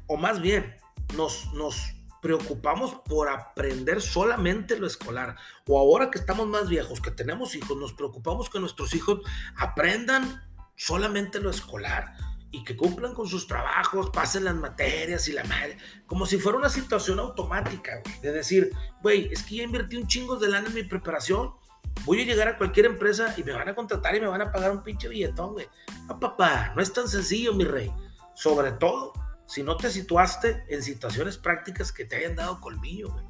o 0.07 0.17
más 0.17 0.41
bien 0.41 0.75
nos, 1.15 1.51
nos 1.53 1.95
preocupamos 2.21 2.95
por 3.07 3.29
aprender 3.29 4.01
solamente 4.01 4.79
lo 4.79 4.87
escolar, 4.87 5.35
o 5.67 5.77
ahora 5.77 6.09
que 6.09 6.17
estamos 6.17 6.47
más 6.47 6.67
viejos, 6.67 6.99
que 6.99 7.11
tenemos 7.11 7.53
hijos, 7.53 7.77
nos 7.77 7.93
preocupamos 7.93 8.49
que 8.49 8.59
nuestros 8.59 8.95
hijos 8.95 9.19
aprendan 9.55 10.43
solamente 10.75 11.39
lo 11.39 11.51
escolar 11.51 12.15
y 12.49 12.63
que 12.63 12.75
cumplan 12.75 13.13
con 13.13 13.27
sus 13.27 13.45
trabajos, 13.45 14.09
pasen 14.09 14.45
las 14.45 14.55
materias 14.55 15.27
y 15.27 15.33
la 15.33 15.43
madre, 15.43 15.77
como 16.07 16.25
si 16.25 16.39
fuera 16.39 16.57
una 16.57 16.69
situación 16.69 17.19
automática, 17.19 18.01
güey, 18.03 18.19
de 18.21 18.31
decir, 18.31 18.71
güey, 19.03 19.31
es 19.31 19.43
que 19.43 19.57
ya 19.57 19.63
invertí 19.63 19.95
un 19.95 20.07
chingo 20.07 20.37
de 20.37 20.47
lana 20.47 20.67
en 20.67 20.73
mi 20.73 20.83
preparación, 20.83 21.51
voy 22.05 22.21
a 22.21 22.25
llegar 22.25 22.47
a 22.47 22.57
cualquier 22.57 22.87
empresa 22.87 23.35
y 23.37 23.43
me 23.43 23.53
van 23.53 23.69
a 23.69 23.75
contratar 23.75 24.15
y 24.15 24.19
me 24.19 24.27
van 24.27 24.41
a 24.41 24.51
pagar 24.51 24.71
un 24.71 24.81
pinche 24.81 25.07
billetón, 25.07 25.53
güey. 25.53 25.67
No, 26.07 26.19
papá, 26.19 26.73
no 26.75 26.81
es 26.81 26.91
tan 26.91 27.07
sencillo, 27.07 27.53
mi 27.53 27.65
rey. 27.65 27.91
Sobre 28.33 28.71
todo 28.71 29.13
si 29.47 29.63
no 29.63 29.77
te 29.77 29.89
situaste 29.89 30.63
en 30.69 30.83
situaciones 30.83 31.37
prácticas 31.37 31.91
que 31.91 32.05
te 32.05 32.15
hayan 32.17 32.35
dado 32.35 32.59
colmillo, 32.61 33.11
güey. 33.11 33.25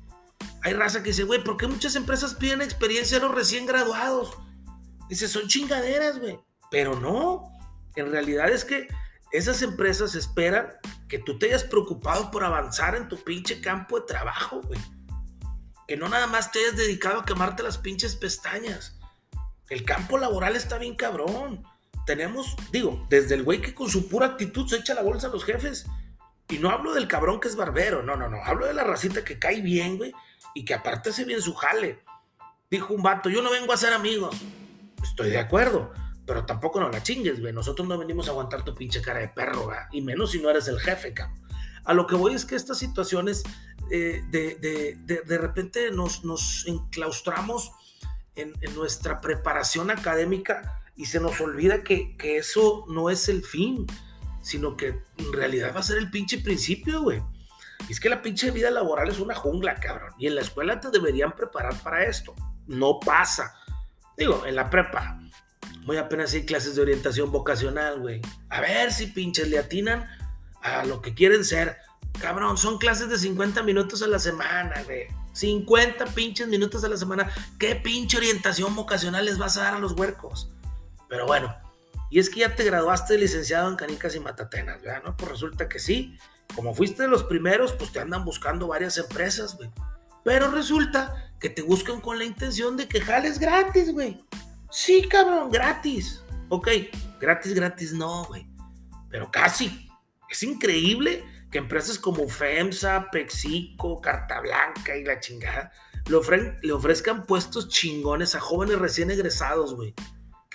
Hay 0.64 0.74
raza 0.74 1.04
que 1.04 1.10
dice, 1.10 1.24
güey, 1.24 1.44
¿por 1.44 1.58
qué 1.58 1.68
muchas 1.68 1.96
empresas 1.96 2.34
piden 2.34 2.62
experiencia 2.62 3.18
a 3.18 3.22
los 3.22 3.36
recién 3.36 3.66
graduados? 3.66 4.38
Dice, 5.10 5.28
son 5.28 5.48
chingaderas, 5.48 6.20
güey. 6.20 6.40
Pero 6.72 7.00
no, 7.00 7.52
en 7.96 8.12
realidad 8.12 8.50
es 8.50 8.66
que 8.66 8.88
esas 9.32 9.62
empresas 9.62 10.16
esperan 10.16 10.74
que 11.08 11.20
tú 11.20 11.38
te 11.38 11.48
hayas 11.48 11.64
preocupado 11.64 12.32
por 12.32 12.44
avanzar 12.44 12.96
en 12.96 13.08
tu 13.08 13.18
pinche 13.24 13.62
campo 13.62 14.00
de 14.00 14.06
trabajo, 14.08 14.62
güey. 14.62 14.80
Que 15.88 15.98
no 15.98 16.10
nada 16.10 16.28
más 16.28 16.52
te 16.52 16.60
hayas 16.60 16.78
dedicado 16.78 17.20
a 17.20 17.26
quemarte 17.26 17.62
las 17.62 17.78
pinches 17.78 18.16
pestañas. 18.16 18.98
El 19.70 19.84
campo 19.84 20.18
laboral 20.18 20.56
está 20.56 20.78
bien 20.78 20.96
cabrón. 20.96 21.64
Tenemos, 22.06 22.56
digo, 22.72 23.06
desde 23.10 23.36
el 23.36 23.44
güey 23.44 23.62
que 23.62 23.74
con 23.74 23.90
su 23.90 24.08
pura 24.08 24.28
actitud 24.28 24.68
se 24.68 24.78
echa 24.78 24.94
la 24.94 25.02
bolsa 25.04 25.28
a 25.28 25.32
los 25.32 25.44
jefes. 25.44 25.86
Y 26.50 26.60
no 26.60 26.70
hablo 26.70 26.94
del 26.94 27.08
cabrón 27.08 27.40
que 27.40 27.48
es 27.48 27.56
barbero, 27.56 28.04
no, 28.04 28.16
no, 28.16 28.30
no. 28.30 28.38
Hablo 28.44 28.68
de 28.68 28.74
la 28.74 28.84
racita 28.84 29.24
que 29.24 29.40
cae 29.40 29.62
bien, 29.62 29.98
güey, 29.98 30.14
y 30.54 30.66
que 30.66 30.74
aparte 30.74 31.10
hace 31.10 31.26
bien 31.26 31.42
su 31.42 31.54
jale. 31.54 32.00
Dijo 32.70 32.94
un 32.94 33.02
vato, 33.02 33.30
yo 33.30 33.42
no 33.42 33.52
vengo 33.52 33.74
a 33.74 33.78
ser 33.78 33.94
amigos. 33.94 34.36
Estoy 35.04 35.30
de 35.30 35.40
acuerdo 35.40 35.92
pero 36.26 36.46
tampoco 36.46 36.80
no 36.80 36.90
la 36.90 37.04
chingues, 37.04 37.40
güey. 37.40 37.54
Nosotros 37.54 37.88
no 37.88 37.98
venimos 37.98 38.28
a 38.28 38.32
aguantar 38.32 38.64
tu 38.64 38.74
pinche 38.74 39.02
cara 39.02 39.20
de 39.20 39.30
perro, 39.30 39.66
güey. 39.66 39.78
Y 39.92 40.02
menos 40.02 40.32
si 40.32 40.40
no 40.40 40.50
eres 40.50 40.68
el 40.68 40.80
jefe, 40.80 41.14
cabrón. 41.14 41.40
A 41.84 41.94
lo 41.94 42.08
que 42.08 42.16
voy 42.16 42.34
es 42.34 42.46
que 42.46 42.56
estas 42.56 42.80
situaciones 42.80 43.44
eh, 43.92 44.24
de, 44.30 44.56
de, 44.56 45.22
de, 45.22 45.38
repente 45.38 45.92
nos, 45.92 46.26
nos 46.26 46.66
enclaustramos 46.66 47.72
en, 48.36 48.54
en, 48.62 48.74
nuestra 48.74 49.22
preparación 49.22 49.92
académica 49.92 50.82
y 50.96 51.06
se 51.06 51.20
nos 51.20 51.40
olvida 51.40 51.84
que, 51.84 52.18
que, 52.18 52.38
eso 52.38 52.86
no 52.90 53.12
es 53.12 53.30
el 53.30 53.44
fin, 53.44 53.86
sino 54.46 54.78
que 54.78 55.02
en 55.18 55.34
realidad 55.34 55.74
va 55.76 55.80
a 55.80 55.84
ser 55.84 55.98
el 55.98 56.12
pinche 56.12 56.38
principio, 56.38 57.02
güey. 57.02 57.22
Y 57.90 57.92
es 57.92 58.00
que 58.00 58.10
la 58.10 58.22
pinche 58.22 58.52
vida 58.52 58.70
laboral 58.70 59.10
es 59.10 59.20
una 59.20 59.34
jungla, 59.34 59.76
cabrón. 59.76 60.14
Y 60.20 60.28
en 60.28 60.36
la 60.36 60.42
escuela 60.42 60.80
te 60.80 60.92
deberían 60.92 61.34
preparar 61.34 61.76
para 61.82 62.06
esto. 62.06 62.36
No 62.68 63.00
pasa. 63.00 63.56
Digo, 64.18 64.46
en 64.46 64.56
la 64.56 64.70
prepa, 64.70 65.20
Voy 65.86 65.98
apenas 65.98 66.34
ir 66.34 66.46
clases 66.48 66.76
de 66.76 66.82
orientación 66.82 67.32
vocacional, 67.32 68.00
güey. 68.00 68.20
A 68.50 68.60
ver 68.60 68.92
si 68.92 69.08
pinches 69.08 69.48
le 69.48 69.60
atinan 69.60 70.10
a 70.62 70.84
lo 70.84 71.02
que 71.02 71.14
quieren 71.14 71.46
ser. 71.46 71.78
Cabrón, 72.20 72.58
son 72.58 72.80
clases 72.80 73.08
de 73.10 73.20
50 73.20 73.62
minutos 73.62 74.02
a 74.02 74.08
la 74.08 74.18
semana, 74.18 74.82
güey. 74.84 75.08
50 75.34 76.06
pinches 76.08 76.48
minutos 76.48 76.84
a 76.84 76.90
la 76.90 76.98
semana. 76.98 77.32
¿Qué 77.60 77.76
pinche 77.76 78.18
orientación 78.18 78.76
vocacional 78.76 79.26
les 79.26 79.38
vas 79.38 79.58
a 79.58 79.64
dar 79.64 79.74
a 79.76 79.80
los 79.80 79.92
huercos? 79.92 80.50
Pero 81.08 81.28
bueno, 81.28 81.56
y 82.10 82.20
es 82.20 82.30
que 82.30 82.42
ya 82.42 82.56
te 82.56 82.64
graduaste 82.64 83.14
de 83.14 83.20
licenciado 83.20 83.70
en 83.70 83.76
canicas 83.76 84.16
y 84.16 84.20
matatenas, 84.20 84.82
¿verdad? 84.82 85.04
¿No? 85.04 85.18
Pues 85.18 85.32
resulta 85.32 85.68
que 85.68 85.80
sí. 85.80 86.18
Como 86.56 86.74
fuiste 86.74 87.04
de 87.04 87.10
los 87.10 87.24
primeros, 87.24 87.74
pues 87.74 87.92
te 87.92 88.00
andan 88.00 88.24
buscando 88.24 88.68
varias 88.68 88.98
empresas, 88.98 89.58
güey. 89.58 89.70
Pero 90.24 90.52
resulta 90.52 91.34
que 91.40 91.50
te 91.50 91.62
buscan 91.62 92.02
con 92.02 92.18
la 92.18 92.26
intención 92.26 92.78
de 92.78 92.88
que 92.88 93.02
jales 93.02 93.40
gratis, 93.40 93.92
güey. 93.92 94.24
Sí, 94.70 95.08
cabrón, 95.10 95.52
gratis. 95.52 96.24
Ok, 96.50 96.70
gratis, 97.20 97.54
gratis 97.54 97.94
no, 97.94 98.26
güey. 98.26 98.48
Pero 99.10 99.32
casi. 99.32 99.90
Es 100.30 100.44
increíble 100.44 101.24
que 101.52 101.60
empresas 101.60 101.98
como 101.98 102.28
FEMSA, 102.28 103.10
Pexico, 103.12 104.02
Carta 104.02 104.42
Blanca 104.42 104.96
y 104.98 105.04
la 105.04 105.20
chingada 105.20 105.72
le, 106.08 106.58
le 106.62 106.74
ofrezcan 106.74 107.26
puestos 107.26 107.70
chingones 107.70 108.36
a 108.36 108.40
jóvenes 108.40 108.80
recién 108.80 109.12
egresados, 109.12 109.76
güey. 109.76 109.94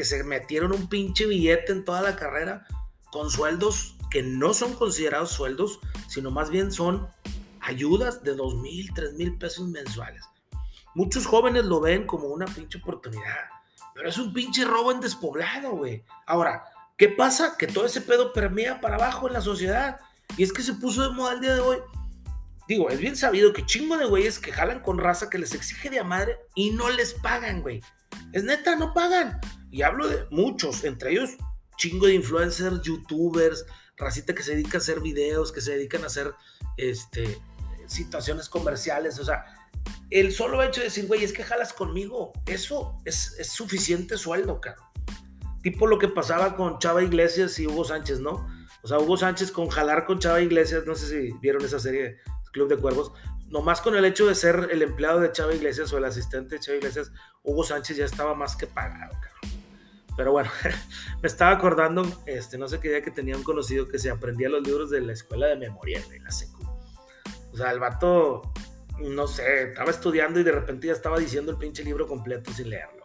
Que 0.00 0.06
se 0.06 0.24
metieron 0.24 0.72
un 0.72 0.88
pinche 0.88 1.26
billete 1.26 1.72
en 1.72 1.84
toda 1.84 2.00
la 2.00 2.16
carrera 2.16 2.66
con 3.12 3.28
sueldos 3.28 3.96
que 4.10 4.22
no 4.22 4.54
son 4.54 4.72
considerados 4.72 5.30
sueldos, 5.30 5.78
sino 6.08 6.30
más 6.30 6.48
bien 6.48 6.72
son 6.72 7.06
ayudas 7.60 8.22
de 8.22 8.34
dos 8.34 8.54
mil, 8.54 8.94
tres 8.94 9.12
mil 9.12 9.36
pesos 9.36 9.68
mensuales. 9.68 10.24
Muchos 10.94 11.26
jóvenes 11.26 11.66
lo 11.66 11.82
ven 11.82 12.06
como 12.06 12.28
una 12.28 12.46
pinche 12.46 12.78
oportunidad, 12.78 13.50
pero 13.94 14.08
es 14.08 14.16
un 14.16 14.32
pinche 14.32 14.64
robo 14.64 14.90
en 14.90 15.00
despoblado, 15.00 15.72
güey. 15.72 16.02
Ahora, 16.26 16.64
¿qué 16.96 17.10
pasa? 17.10 17.58
Que 17.58 17.66
todo 17.66 17.84
ese 17.84 18.00
pedo 18.00 18.32
permea 18.32 18.80
para 18.80 18.94
abajo 18.94 19.26
en 19.26 19.34
la 19.34 19.42
sociedad. 19.42 20.00
Y 20.38 20.44
es 20.44 20.52
que 20.54 20.62
se 20.62 20.72
puso 20.72 21.02
de 21.02 21.14
moda 21.14 21.34
el 21.34 21.42
día 21.42 21.52
de 21.52 21.60
hoy. 21.60 21.76
Digo, 22.66 22.88
es 22.88 23.00
bien 23.00 23.16
sabido 23.18 23.52
que 23.52 23.66
chingo 23.66 23.98
de 23.98 24.06
güeyes 24.06 24.38
que 24.38 24.50
jalan 24.50 24.80
con 24.80 24.96
raza 24.96 25.28
que 25.28 25.36
les 25.36 25.54
exige 25.54 25.90
de 25.90 26.00
a 26.00 26.04
madre 26.04 26.38
y 26.54 26.70
no 26.70 26.88
les 26.88 27.12
pagan, 27.12 27.60
güey. 27.60 27.82
Es 28.32 28.44
neta, 28.44 28.76
no 28.76 28.94
pagan. 28.94 29.38
Y 29.70 29.82
hablo 29.82 30.08
de 30.08 30.26
muchos, 30.30 30.84
entre 30.84 31.12
ellos 31.12 31.30
chingo 31.80 32.06
de 32.06 32.14
influencers, 32.14 32.82
youtubers, 32.82 33.64
racita 33.96 34.34
que 34.34 34.42
se 34.42 34.52
dedica 34.52 34.76
a 34.76 34.80
hacer 34.80 35.00
videos, 35.00 35.50
que 35.50 35.62
se 35.62 35.72
dedican 35.72 36.04
a 36.04 36.08
hacer 36.08 36.34
este, 36.76 37.40
situaciones 37.86 38.50
comerciales. 38.50 39.18
O 39.18 39.24
sea, 39.24 39.46
el 40.10 40.30
solo 40.32 40.62
hecho 40.62 40.80
de 40.80 40.88
decir, 40.88 41.06
güey, 41.06 41.24
es 41.24 41.32
que 41.32 41.42
jalas 41.42 41.72
conmigo, 41.72 42.32
eso 42.44 42.98
es, 43.06 43.34
es 43.38 43.48
suficiente 43.48 44.18
sueldo, 44.18 44.60
cara. 44.60 44.76
Tipo 45.62 45.86
lo 45.86 45.98
que 45.98 46.08
pasaba 46.08 46.54
con 46.54 46.78
Chava 46.78 47.02
Iglesias 47.02 47.58
y 47.58 47.66
Hugo 47.66 47.84
Sánchez, 47.84 48.20
¿no? 48.20 48.46
O 48.82 48.88
sea, 48.88 48.98
Hugo 48.98 49.16
Sánchez 49.16 49.50
con 49.50 49.68
jalar 49.68 50.04
con 50.04 50.18
Chava 50.18 50.42
Iglesias, 50.42 50.84
no 50.86 50.94
sé 50.94 51.06
si 51.06 51.32
vieron 51.40 51.64
esa 51.64 51.78
serie 51.78 52.18
Club 52.52 52.68
de 52.68 52.76
Cuervos, 52.76 53.12
nomás 53.48 53.80
con 53.80 53.96
el 53.96 54.04
hecho 54.04 54.26
de 54.26 54.34
ser 54.34 54.68
el 54.70 54.82
empleado 54.82 55.20
de 55.20 55.32
Chava 55.32 55.54
Iglesias 55.54 55.90
o 55.94 55.98
el 55.98 56.04
asistente 56.04 56.56
de 56.56 56.60
Chava 56.60 56.76
Iglesias, 56.76 57.10
Hugo 57.42 57.64
Sánchez 57.64 57.96
ya 57.96 58.04
estaba 58.04 58.34
más 58.34 58.54
que 58.54 58.66
pagado, 58.66 59.12
cabrón. 59.12 59.49
Pero 60.20 60.32
bueno, 60.32 60.50
me 61.22 61.26
estaba 61.26 61.52
acordando, 61.52 62.06
este, 62.26 62.58
no 62.58 62.68
sé 62.68 62.78
qué 62.78 62.90
día 62.90 63.00
que 63.02 63.10
tenía 63.10 63.34
un 63.34 63.42
conocido 63.42 63.88
que 63.88 63.98
se 63.98 64.10
aprendía 64.10 64.50
los 64.50 64.62
libros 64.62 64.90
de 64.90 65.00
la 65.00 65.14
escuela 65.14 65.46
de 65.46 65.56
memoria, 65.56 65.98
de 66.10 66.20
la 66.20 66.30
secu. 66.30 66.62
O 67.50 67.56
sea, 67.56 67.70
el 67.70 67.78
vato, 67.78 68.42
no 68.98 69.26
sé, 69.26 69.70
estaba 69.70 69.90
estudiando 69.90 70.38
y 70.38 70.42
de 70.42 70.52
repente 70.52 70.88
ya 70.88 70.92
estaba 70.92 71.18
diciendo 71.18 71.50
el 71.52 71.56
pinche 71.56 71.82
libro 71.82 72.06
completo 72.06 72.52
sin 72.52 72.68
leerlo 72.68 73.00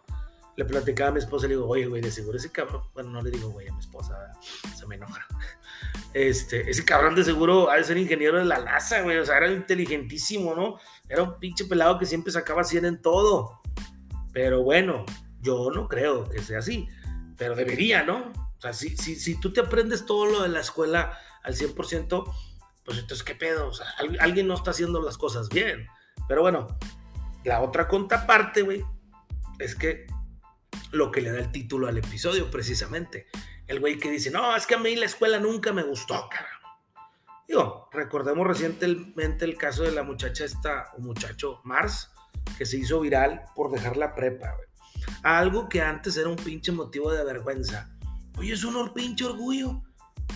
le 0.57 0.65
platicaba 0.65 1.09
a 1.09 1.13
mi 1.13 1.19
esposa 1.19 1.45
y 1.45 1.49
le 1.49 1.55
digo, 1.55 1.67
oye, 1.67 1.85
güey, 1.85 2.01
de 2.01 2.11
seguro 2.11 2.37
ese 2.37 2.51
cabrón, 2.51 2.81
bueno, 2.93 3.09
no 3.11 3.21
le 3.21 3.29
digo, 3.29 3.49
güey, 3.49 3.67
a 3.67 3.73
mi 3.73 3.79
esposa, 3.79 4.15
se 4.75 4.85
me 4.87 4.95
enoja. 4.95 5.25
Este, 6.13 6.69
ese 6.69 6.85
cabrón 6.85 7.13
de 7.13 7.25
seguro 7.25 7.69
ha 7.69 7.75
de 7.75 7.83
ser 7.83 7.97
ingeniero 7.97 8.37
de 8.37 8.45
la 8.45 8.59
NASA, 8.59 9.01
güey, 9.01 9.17
o 9.17 9.25
sea, 9.25 9.35
era 9.35 9.51
inteligentísimo, 9.51 10.55
¿no? 10.55 10.79
Era 11.09 11.23
un 11.23 11.37
pinche 11.39 11.65
pelado 11.65 11.99
que 11.99 12.05
siempre 12.05 12.31
sacaba 12.31 12.63
100 12.63 12.85
en 12.85 13.01
todo. 13.01 13.59
Pero 14.31 14.63
bueno, 14.63 15.03
yo 15.41 15.69
no 15.71 15.89
creo 15.89 16.23
que 16.29 16.41
sea 16.41 16.59
así, 16.59 16.87
pero 17.37 17.55
debería, 17.55 18.03
¿no? 18.03 18.31
O 18.57 18.61
sea, 18.61 18.73
si, 18.73 18.95
si, 18.97 19.15
si 19.15 19.39
tú 19.39 19.51
te 19.51 19.61
aprendes 19.61 20.05
todo 20.05 20.25
lo 20.25 20.43
de 20.43 20.49
la 20.49 20.61
escuela 20.61 21.17
al 21.43 21.55
100%, 21.55 22.33
pues 22.85 22.99
entonces, 22.99 23.23
¿qué 23.23 23.35
pedo? 23.35 23.67
O 23.67 23.73
sea, 23.73 23.87
alguien 24.19 24.47
no 24.47 24.53
está 24.53 24.71
haciendo 24.71 25.01
las 25.01 25.17
cosas 25.17 25.49
bien. 25.49 25.87
Pero 26.27 26.41
bueno, 26.41 26.67
la 27.43 27.61
otra 27.61 27.87
contraparte, 27.87 28.61
güey, 28.61 28.83
es 29.59 29.75
que 29.75 30.07
lo 30.91 31.11
que 31.11 31.21
le 31.21 31.31
da 31.31 31.39
el 31.39 31.51
título 31.51 31.87
al 31.87 31.97
episodio, 31.97 32.49
precisamente. 32.49 33.27
El 33.67 33.79
güey 33.79 33.97
que 33.97 34.11
dice, 34.11 34.29
no, 34.31 34.55
es 34.55 34.67
que 34.67 34.75
a 34.75 34.79
mí 34.79 34.95
la 34.95 35.05
escuela 35.05 35.39
nunca 35.39 35.73
me 35.73 35.83
gustó, 35.83 36.27
cara. 36.29 36.49
Digo, 37.47 37.89
recordemos 37.91 38.47
recientemente 38.47 39.45
el 39.45 39.57
caso 39.57 39.83
de 39.83 39.91
la 39.91 40.03
muchacha 40.03 40.45
esta, 40.45 40.91
o 40.97 41.01
muchacho 41.01 41.61
Mars, 41.63 42.11
que 42.57 42.65
se 42.65 42.77
hizo 42.77 42.99
viral 42.99 43.45
por 43.55 43.71
dejar 43.71 43.97
la 43.97 44.15
prepa, 44.15 44.51
güey. 44.55 44.67
Algo 45.23 45.69
que 45.69 45.81
antes 45.81 46.17
era 46.17 46.29
un 46.29 46.35
pinche 46.35 46.71
motivo 46.71 47.11
de 47.11 47.23
vergüenza. 47.23 47.89
Oye, 48.37 48.53
es 48.53 48.63
un 48.63 48.93
pinche 48.93 49.25
orgullo. 49.25 49.81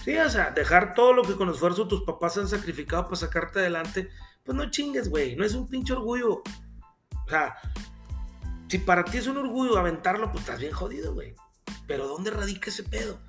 Sí, 0.03 0.17
o 0.17 0.29
sea, 0.29 0.51
dejar 0.51 0.93
todo 0.93 1.13
lo 1.13 1.23
que 1.23 1.35
con 1.35 1.49
esfuerzo 1.49 1.87
tus 1.87 2.03
papás 2.03 2.37
han 2.37 2.47
sacrificado 2.47 3.05
para 3.05 3.15
sacarte 3.15 3.59
adelante, 3.59 4.09
pues 4.43 4.57
no 4.57 4.69
chingues, 4.69 5.09
güey, 5.09 5.35
no 5.35 5.43
es 5.43 5.53
un 5.53 5.67
pinche 5.67 5.93
orgullo. 5.93 6.41
O 7.25 7.29
sea, 7.29 7.55
si 8.67 8.77
para 8.77 9.03
ti 9.03 9.17
es 9.17 9.27
un 9.27 9.37
orgullo 9.37 9.77
aventarlo, 9.77 10.31
pues 10.31 10.43
estás 10.43 10.59
bien 10.59 10.71
jodido, 10.71 11.13
güey. 11.13 11.35
Pero 11.87 12.07
¿dónde 12.07 12.31
radica 12.31 12.69
ese 12.69 12.83
pedo? 12.83 13.19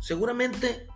Seguramente, 0.00 0.86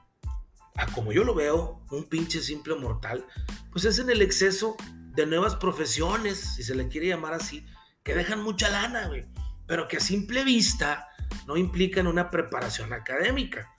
a 0.77 0.87
como 0.87 1.13
yo 1.13 1.25
lo 1.25 1.35
veo, 1.35 1.85
un 1.91 2.05
pinche 2.05 2.41
simple 2.41 2.77
mortal, 2.77 3.27
pues 3.73 3.85
es 3.85 3.99
en 3.99 4.11
el 4.11 4.23
exceso 4.23 4.77
de 5.15 5.27
nuevas 5.27 5.57
profesiones, 5.57 6.39
si 6.39 6.63
se 6.63 6.75
le 6.75 6.89
quiere 6.89 7.09
llamar 7.09 7.35
así, 7.35 7.67
que 8.05 8.15
dejan 8.15 8.43
mucha 8.43 8.71
lana, 8.71 9.09
güey. 9.09 9.27
Pero 9.69 9.87
que 9.87 9.99
a 9.99 10.01
simple 10.01 10.43
vista 10.43 11.09
no 11.47 11.57
implican 11.57 12.09
una 12.09 12.31
preparación 12.31 12.93
académica. 12.93 13.73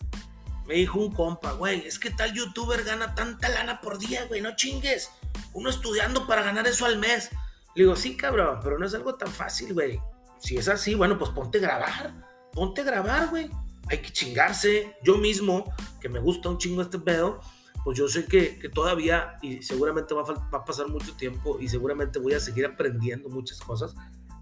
Me 0.65 0.75
dijo 0.75 0.99
un 0.99 1.11
compa, 1.11 1.53
güey, 1.53 1.85
es 1.85 1.99
que 1.99 2.11
tal 2.11 2.33
youtuber 2.33 2.83
gana 2.83 3.15
tanta 3.15 3.49
lana 3.49 3.81
por 3.81 3.97
día, 3.97 4.25
güey, 4.27 4.39
no 4.39 4.55
chingues. 4.55 5.11
Uno 5.53 5.69
estudiando 5.69 6.27
para 6.27 6.43
ganar 6.43 6.67
eso 6.67 6.85
al 6.85 6.99
mes. 6.99 7.29
Le 7.75 7.83
digo, 7.83 7.95
sí, 7.95 8.15
cabrón, 8.15 8.59
pero 8.63 8.77
no 8.77 8.85
es 8.85 8.93
algo 8.93 9.15
tan 9.15 9.29
fácil, 9.29 9.73
güey. 9.73 9.99
Si 10.37 10.57
es 10.57 10.67
así, 10.67 10.95
bueno, 10.95 11.17
pues 11.17 11.31
ponte 11.31 11.57
a 11.57 11.61
grabar. 11.61 12.13
Ponte 12.53 12.81
a 12.81 12.83
grabar, 12.83 13.29
güey. 13.29 13.49
Hay 13.89 13.97
que 13.99 14.11
chingarse. 14.11 14.95
Yo 15.03 15.17
mismo, 15.17 15.73
que 15.99 16.07
me 16.07 16.19
gusta 16.19 16.49
un 16.49 16.59
chingo 16.59 16.83
este 16.83 16.99
pedo, 16.99 17.41
pues 17.83 17.97
yo 17.97 18.07
sé 18.07 18.25
que, 18.25 18.59
todavía, 18.73 19.37
y 19.41 19.63
seguramente 19.63 20.13
va 20.13 20.23
a, 20.51 20.65
pasar 20.65 20.87
mucho 20.87 21.13
tiempo, 21.13 21.59
y 21.59 21.67
seguramente 21.67 22.19
voy 22.19 22.33
a 22.33 22.39
seguir 22.39 22.65
aprendiendo 22.65 23.29
muchas 23.29 23.59
cosas 23.59 23.95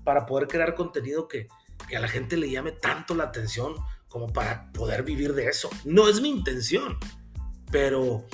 para 0.07 0.25
poder 0.25 0.47
crear 0.47 0.73
contenido 0.73 1.27
que, 1.27 1.49
que 1.89 1.97
a 1.97 1.99
la 1.99 2.07
gente 2.07 2.37
le 2.37 2.49
llame 2.49 2.71
tanto 2.71 3.13
la 3.13 3.25
atención 3.25 3.75
como 4.07 4.31
para 4.31 4.71
poder 4.71 5.03
vivir 5.03 5.33
de 5.33 5.47
eso. 5.47 5.69
No 5.83 6.07
es 6.07 6.21
mi 6.21 6.29
intención, 6.29 6.97
pero 7.73 8.25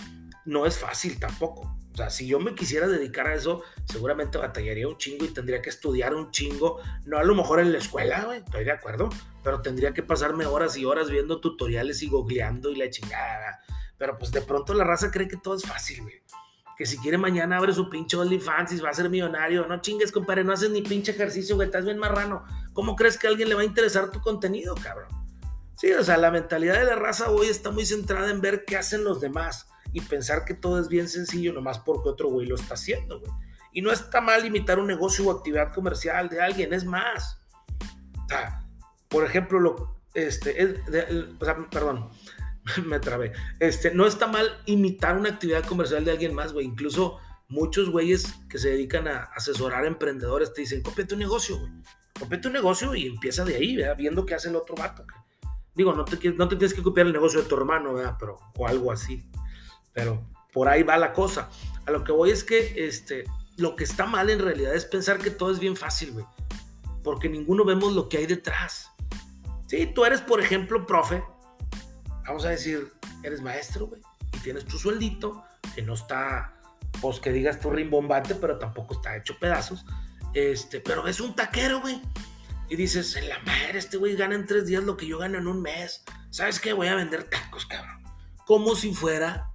no 0.45 0.67
es 0.67 0.77
fácil 0.77 1.19
tampoco. 1.19 1.75
O 1.91 1.97
sea, 1.97 2.11
si 2.11 2.27
yo 2.27 2.39
me 2.39 2.53
quisiera 2.53 2.87
dedicar 2.87 3.25
a 3.25 3.33
eso, 3.33 3.63
seguramente 3.85 4.37
batallaría 4.37 4.87
un 4.87 4.97
chingo 4.97 5.25
y 5.25 5.29
tendría 5.29 5.63
que 5.63 5.71
estudiar 5.71 6.13
un 6.13 6.29
chingo. 6.29 6.79
No 7.05 7.17
a 7.17 7.23
lo 7.23 7.33
mejor 7.33 7.59
en 7.59 7.71
la 7.71 7.79
escuela, 7.79 8.23
güey, 8.23 8.43
estoy 8.45 8.65
de 8.65 8.71
acuerdo. 8.71 9.09
Pero 9.43 9.63
tendría 9.63 9.95
que 9.95 10.03
pasarme 10.03 10.45
horas 10.45 10.77
y 10.77 10.85
horas 10.85 11.09
viendo 11.09 11.41
tutoriales 11.41 12.03
y 12.03 12.07
googleando 12.07 12.69
y 12.69 12.75
la 12.75 12.91
chingada. 12.91 13.61
Pero 13.97 14.19
pues 14.19 14.31
de 14.31 14.41
pronto 14.41 14.75
la 14.75 14.83
raza 14.83 15.09
cree 15.09 15.27
que 15.27 15.37
todo 15.37 15.55
es 15.55 15.63
fácil, 15.63 16.03
güey. 16.03 16.21
Que 16.77 16.85
si 16.85 16.97
quiere 16.97 17.17
mañana 17.17 17.57
abre 17.57 17.73
su 17.73 17.89
pinche 17.89 18.17
OnlyFans 18.17 18.73
y 18.73 18.79
va 18.79 18.89
a 18.89 18.93
ser 18.93 19.09
millonario. 19.09 19.67
No 19.67 19.81
chingues, 19.81 20.11
compadre, 20.11 20.43
no 20.43 20.53
haces 20.53 20.71
ni 20.71 20.81
pinche 20.81 21.11
ejercicio, 21.11 21.55
güey, 21.55 21.67
estás 21.67 21.85
bien 21.85 21.97
marrano. 21.97 22.43
¿Cómo 22.73 22.95
crees 22.95 23.17
que 23.17 23.27
a 23.27 23.29
alguien 23.29 23.49
le 23.49 23.55
va 23.55 23.61
a 23.61 23.65
interesar 23.65 24.09
tu 24.09 24.19
contenido, 24.21 24.75
cabrón? 24.75 25.07
Sí, 25.75 25.91
o 25.91 26.03
sea, 26.03 26.17
la 26.17 26.31
mentalidad 26.31 26.79
de 26.79 26.85
la 26.85 26.95
raza 26.95 27.29
hoy 27.29 27.47
está 27.47 27.71
muy 27.71 27.85
centrada 27.85 28.29
en 28.31 28.41
ver 28.41 28.65
qué 28.65 28.77
hacen 28.77 29.03
los 29.03 29.19
demás 29.19 29.67
y 29.91 30.01
pensar 30.01 30.45
que 30.45 30.53
todo 30.53 30.79
es 30.79 30.87
bien 30.87 31.07
sencillo 31.07 31.53
nomás 31.53 31.79
porque 31.79 32.09
otro 32.09 32.29
güey 32.29 32.47
lo 32.47 32.55
está 32.55 32.73
haciendo, 32.73 33.19
güey. 33.19 33.31
Y 33.71 33.81
no 33.81 33.91
está 33.91 34.21
mal 34.21 34.45
imitar 34.45 34.79
un 34.79 34.87
negocio 34.87 35.25
o 35.25 35.31
actividad 35.31 35.73
comercial 35.73 36.29
de 36.29 36.41
alguien, 36.41 36.73
es 36.73 36.85
más. 36.85 37.39
O 38.25 38.27
sea, 38.29 38.63
por 39.09 39.25
ejemplo, 39.25 39.59
lo, 39.59 39.99
este, 40.13 40.79
perdón, 41.71 42.09
me 42.85 42.99
trabé. 42.99 43.33
Este, 43.59 43.93
no 43.93 44.05
está 44.05 44.27
mal 44.27 44.61
imitar 44.65 45.17
una 45.17 45.29
actividad 45.29 45.65
comercial 45.65 46.05
de 46.05 46.11
alguien 46.11 46.33
más, 46.33 46.53
güey. 46.53 46.65
Incluso 46.65 47.19
muchos 47.49 47.89
güeyes 47.89 48.33
que 48.49 48.57
se 48.57 48.69
dedican 48.69 49.07
a 49.07 49.23
asesorar 49.35 49.83
a 49.83 49.87
emprendedores 49.87 50.53
te 50.53 50.61
dicen, 50.61 50.81
cómprate 50.81 51.13
un 51.13 51.19
negocio, 51.19 51.59
güey. 51.59 51.71
Cómprate 52.19 52.47
un 52.47 52.53
negocio 52.53 52.95
y 52.95 53.07
empieza 53.07 53.43
de 53.43 53.55
ahí, 53.55 53.75
¿verdad? 53.75 53.97
viendo 53.97 54.25
qué 54.25 54.35
hace 54.35 54.49
el 54.49 54.55
otro 54.55 54.75
vato. 54.75 55.05
Digo, 55.75 55.93
no 55.93 56.05
te, 56.05 56.17
no 56.33 56.47
te 56.47 56.55
tienes 56.55 56.73
que 56.73 56.83
copiar 56.83 57.07
el 57.07 57.13
negocio 57.13 57.41
de 57.41 57.49
tu 57.49 57.55
hermano, 57.55 57.93
¿verdad? 57.95 58.15
Pero, 58.19 58.39
o 58.55 58.67
algo 58.67 58.91
así. 58.91 59.27
Pero 59.91 60.23
por 60.53 60.69
ahí 60.69 60.83
va 60.83 60.97
la 60.97 61.13
cosa. 61.13 61.49
A 61.85 61.91
lo 61.91 62.03
que 62.03 62.11
voy 62.11 62.29
es 62.29 62.43
que 62.43 62.85
este, 62.87 63.25
lo 63.57 63.75
que 63.75 63.83
está 63.83 64.05
mal 64.05 64.29
en 64.29 64.39
realidad 64.39 64.75
es 64.75 64.85
pensar 64.85 65.17
que 65.17 65.31
todo 65.31 65.51
es 65.51 65.59
bien 65.59 65.75
fácil, 65.75 66.11
güey. 66.11 66.25
Porque 67.03 67.27
ninguno 67.27 67.65
vemos 67.65 67.93
lo 67.93 68.07
que 68.07 68.17
hay 68.17 68.27
detrás. 68.27 68.91
Sí, 69.67 69.87
tú 69.87 70.05
eres, 70.05 70.21
por 70.21 70.39
ejemplo, 70.39 70.85
profe. 70.85 71.23
Vamos 72.25 72.45
a 72.45 72.49
decir, 72.49 72.91
eres 73.23 73.41
maestro, 73.41 73.87
güey. 73.87 74.01
y 74.33 74.37
tienes 74.39 74.65
tu 74.65 74.77
sueldito, 74.77 75.43
que 75.75 75.81
no 75.81 75.93
está, 75.93 76.53
pues 77.01 77.19
que 77.19 77.31
digas 77.31 77.59
tu 77.59 77.69
rimbombate, 77.69 78.35
pero 78.35 78.57
tampoco 78.57 78.95
está 78.95 79.15
hecho 79.17 79.37
pedazos. 79.39 79.85
Este, 80.33 80.79
pero 80.79 81.03
ves 81.03 81.19
un 81.19 81.35
taquero, 81.35 81.81
güey. 81.81 82.01
Y 82.69 82.75
dices, 82.75 83.15
en 83.15 83.29
la 83.29 83.39
madre, 83.39 83.77
este 83.77 83.97
güey 83.97 84.15
gana 84.15 84.35
en 84.35 84.47
tres 84.47 84.65
días 84.65 84.83
lo 84.83 84.97
que 84.97 85.05
yo 85.05 85.19
gano 85.19 85.37
en 85.37 85.47
un 85.47 85.61
mes. 85.61 86.03
¿Sabes 86.29 86.59
qué? 86.59 86.73
Voy 86.73 86.87
a 86.87 86.95
vender 86.95 87.25
tacos, 87.25 87.65
cabrón. 87.65 88.01
Como 88.45 88.75
si 88.75 88.93
fuera 88.93 89.51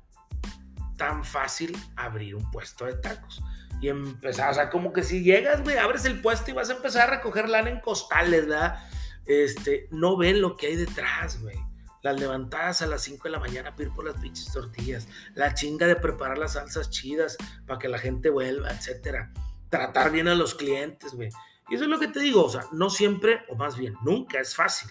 tan 0.96 1.24
fácil 1.24 1.76
abrir 1.96 2.34
un 2.34 2.50
puesto 2.50 2.84
de 2.84 2.94
tacos. 2.94 3.42
Y 3.80 3.88
empezar, 3.88 4.50
o 4.50 4.54
sea, 4.54 4.70
como 4.70 4.92
que 4.92 5.02
si 5.02 5.22
llegas, 5.22 5.62
güey, 5.62 5.76
abres 5.78 6.04
el 6.04 6.20
puesto 6.20 6.50
y 6.50 6.54
vas 6.54 6.68
a 6.68 6.74
empezar 6.74 7.08
a 7.08 7.16
recoger 7.16 7.48
lana 7.48 7.70
en 7.70 7.80
costales, 7.80 8.46
¿verdad? 8.46 8.84
Este, 9.24 9.88
no 9.90 10.16
ven 10.16 10.40
lo 10.40 10.56
que 10.56 10.66
hay 10.66 10.76
detrás, 10.76 11.40
güey. 11.40 11.56
Las 12.02 12.18
levantadas 12.18 12.82
a 12.82 12.86
las 12.86 13.02
5 13.02 13.24
de 13.24 13.30
la 13.30 13.40
mañana 13.40 13.72
para 13.72 13.84
ir 13.84 13.94
por 13.94 14.04
las 14.04 14.20
pinches 14.20 14.52
tortillas. 14.52 15.08
La 15.34 15.54
chinga 15.54 15.86
de 15.86 15.96
preparar 15.96 16.38
las 16.38 16.52
salsas 16.54 16.90
chidas 16.90 17.36
para 17.66 17.78
que 17.78 17.88
la 17.88 17.98
gente 17.98 18.30
vuelva, 18.30 18.70
etcétera. 18.70 19.32
Tratar 19.68 20.10
bien 20.10 20.28
a 20.28 20.34
los 20.34 20.54
clientes, 20.54 21.14
güey. 21.14 21.30
Y 21.68 21.74
eso 21.74 21.84
es 21.84 21.90
lo 21.90 21.98
que 21.98 22.08
te 22.08 22.20
digo, 22.20 22.44
o 22.44 22.48
sea, 22.48 22.64
no 22.72 22.88
siempre, 22.88 23.44
o 23.48 23.54
más 23.54 23.76
bien, 23.76 23.94
nunca 24.02 24.40
es 24.40 24.54
fácil. 24.54 24.90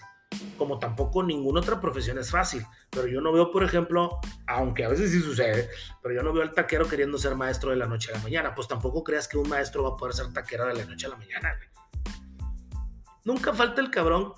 Como 0.56 0.78
tampoco 0.78 1.22
ninguna 1.22 1.60
otra 1.60 1.80
profesión 1.80 2.18
es 2.18 2.30
fácil. 2.30 2.64
Pero 2.90 3.08
yo 3.08 3.20
no 3.20 3.32
veo, 3.32 3.50
por 3.50 3.64
ejemplo, 3.64 4.20
aunque 4.46 4.84
a 4.84 4.88
veces 4.88 5.10
sí 5.10 5.20
sucede, 5.20 5.70
pero 6.02 6.14
yo 6.14 6.22
no 6.22 6.32
veo 6.32 6.42
al 6.42 6.52
taquero 6.52 6.86
queriendo 6.86 7.18
ser 7.18 7.34
maestro 7.34 7.70
de 7.70 7.76
la 7.76 7.86
noche 7.86 8.12
a 8.12 8.16
la 8.16 8.22
mañana. 8.22 8.54
Pues 8.54 8.68
tampoco 8.68 9.02
creas 9.02 9.26
que 9.26 9.38
un 9.38 9.48
maestro 9.48 9.82
va 9.82 9.90
a 9.90 9.96
poder 9.96 10.14
ser 10.14 10.32
taquero 10.32 10.66
de 10.66 10.74
la 10.74 10.84
noche 10.84 11.06
a 11.06 11.10
la 11.10 11.16
mañana, 11.16 11.56
güey. 11.56 11.68
Nunca 13.24 13.52
falta 13.52 13.80
el 13.80 13.90
cabrón, 13.90 14.32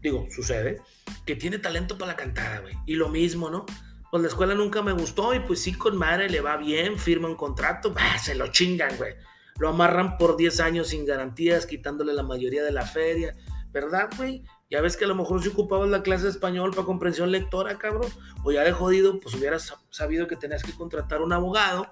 digo, 0.00 0.26
sucede, 0.30 0.80
que 1.24 1.36
tiene 1.36 1.58
talento 1.58 1.98
para 1.98 2.12
la 2.12 2.16
cantada, 2.16 2.60
güey. 2.60 2.74
Y 2.86 2.94
lo 2.94 3.08
mismo, 3.08 3.50
¿no? 3.50 3.66
Pues 4.10 4.22
la 4.22 4.28
escuela 4.28 4.54
nunca 4.54 4.82
me 4.82 4.92
gustó 4.92 5.34
y 5.34 5.40
pues 5.40 5.60
sí, 5.60 5.74
con 5.74 5.96
madre 5.96 6.30
le 6.30 6.40
va 6.40 6.56
bien, 6.56 6.98
firma 6.98 7.28
un 7.28 7.36
contrato, 7.36 7.92
bah, 7.92 8.18
se 8.18 8.34
lo 8.34 8.48
chingan, 8.48 8.96
güey 8.96 9.14
lo 9.58 9.68
amarran 9.68 10.16
por 10.16 10.36
10 10.36 10.60
años 10.60 10.88
sin 10.88 11.04
garantías, 11.04 11.66
quitándole 11.66 12.14
la 12.14 12.22
mayoría 12.22 12.62
de 12.62 12.72
la 12.72 12.86
feria, 12.86 13.34
¿verdad, 13.70 14.08
güey? 14.16 14.44
Ya 14.70 14.80
ves 14.80 14.96
que 14.96 15.04
a 15.04 15.08
lo 15.08 15.14
mejor 15.14 15.42
si 15.42 15.48
ocupabas 15.48 15.88
la 15.88 16.02
clase 16.02 16.24
de 16.24 16.30
español 16.30 16.70
para 16.70 16.84
comprensión 16.84 17.32
lectora, 17.32 17.78
cabrón, 17.78 18.10
o 18.44 18.52
ya 18.52 18.62
de 18.62 18.72
jodido, 18.72 19.18
pues 19.18 19.34
hubieras 19.34 19.74
sabido 19.90 20.28
que 20.28 20.36
tenías 20.36 20.62
que 20.62 20.72
contratar 20.72 21.22
un 21.22 21.32
abogado 21.32 21.90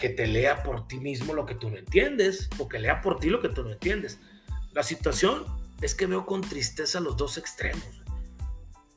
que 0.00 0.08
te 0.08 0.26
lea 0.26 0.62
por 0.62 0.88
ti 0.88 0.98
mismo 0.98 1.34
lo 1.34 1.44
que 1.44 1.54
tú 1.54 1.70
no 1.70 1.76
entiendes, 1.76 2.48
o 2.58 2.68
que 2.68 2.78
lea 2.78 3.00
por 3.00 3.18
ti 3.18 3.28
lo 3.28 3.40
que 3.40 3.48
tú 3.48 3.62
no 3.62 3.70
entiendes. 3.70 4.18
La 4.72 4.82
situación 4.82 5.44
es 5.84 5.94
que 5.94 6.06
veo 6.06 6.24
con 6.24 6.40
tristeza 6.40 6.98
los 6.98 7.14
dos 7.18 7.36
extremos. 7.36 8.02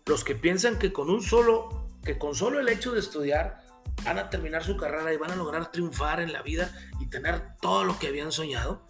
Los 0.05 0.23
que 0.23 0.35
piensan 0.35 0.79
que 0.79 0.93
con 0.93 1.09
un 1.09 1.21
solo, 1.21 1.89
que 2.01 2.17
con 2.17 2.33
solo 2.33 2.61
el 2.61 2.69
hecho 2.69 2.93
de 2.93 3.01
estudiar 3.01 3.61
van 4.05 4.17
a 4.17 4.29
terminar 4.29 4.63
su 4.63 4.77
carrera 4.77 5.13
y 5.13 5.17
van 5.17 5.31
a 5.31 5.35
lograr 5.35 5.69
triunfar 5.69 6.21
en 6.21 6.31
la 6.31 6.41
vida 6.43 6.73
y 7.01 7.09
tener 7.09 7.57
todo 7.61 7.83
lo 7.83 7.99
que 7.99 8.07
habían 8.07 8.31
soñado. 8.31 8.87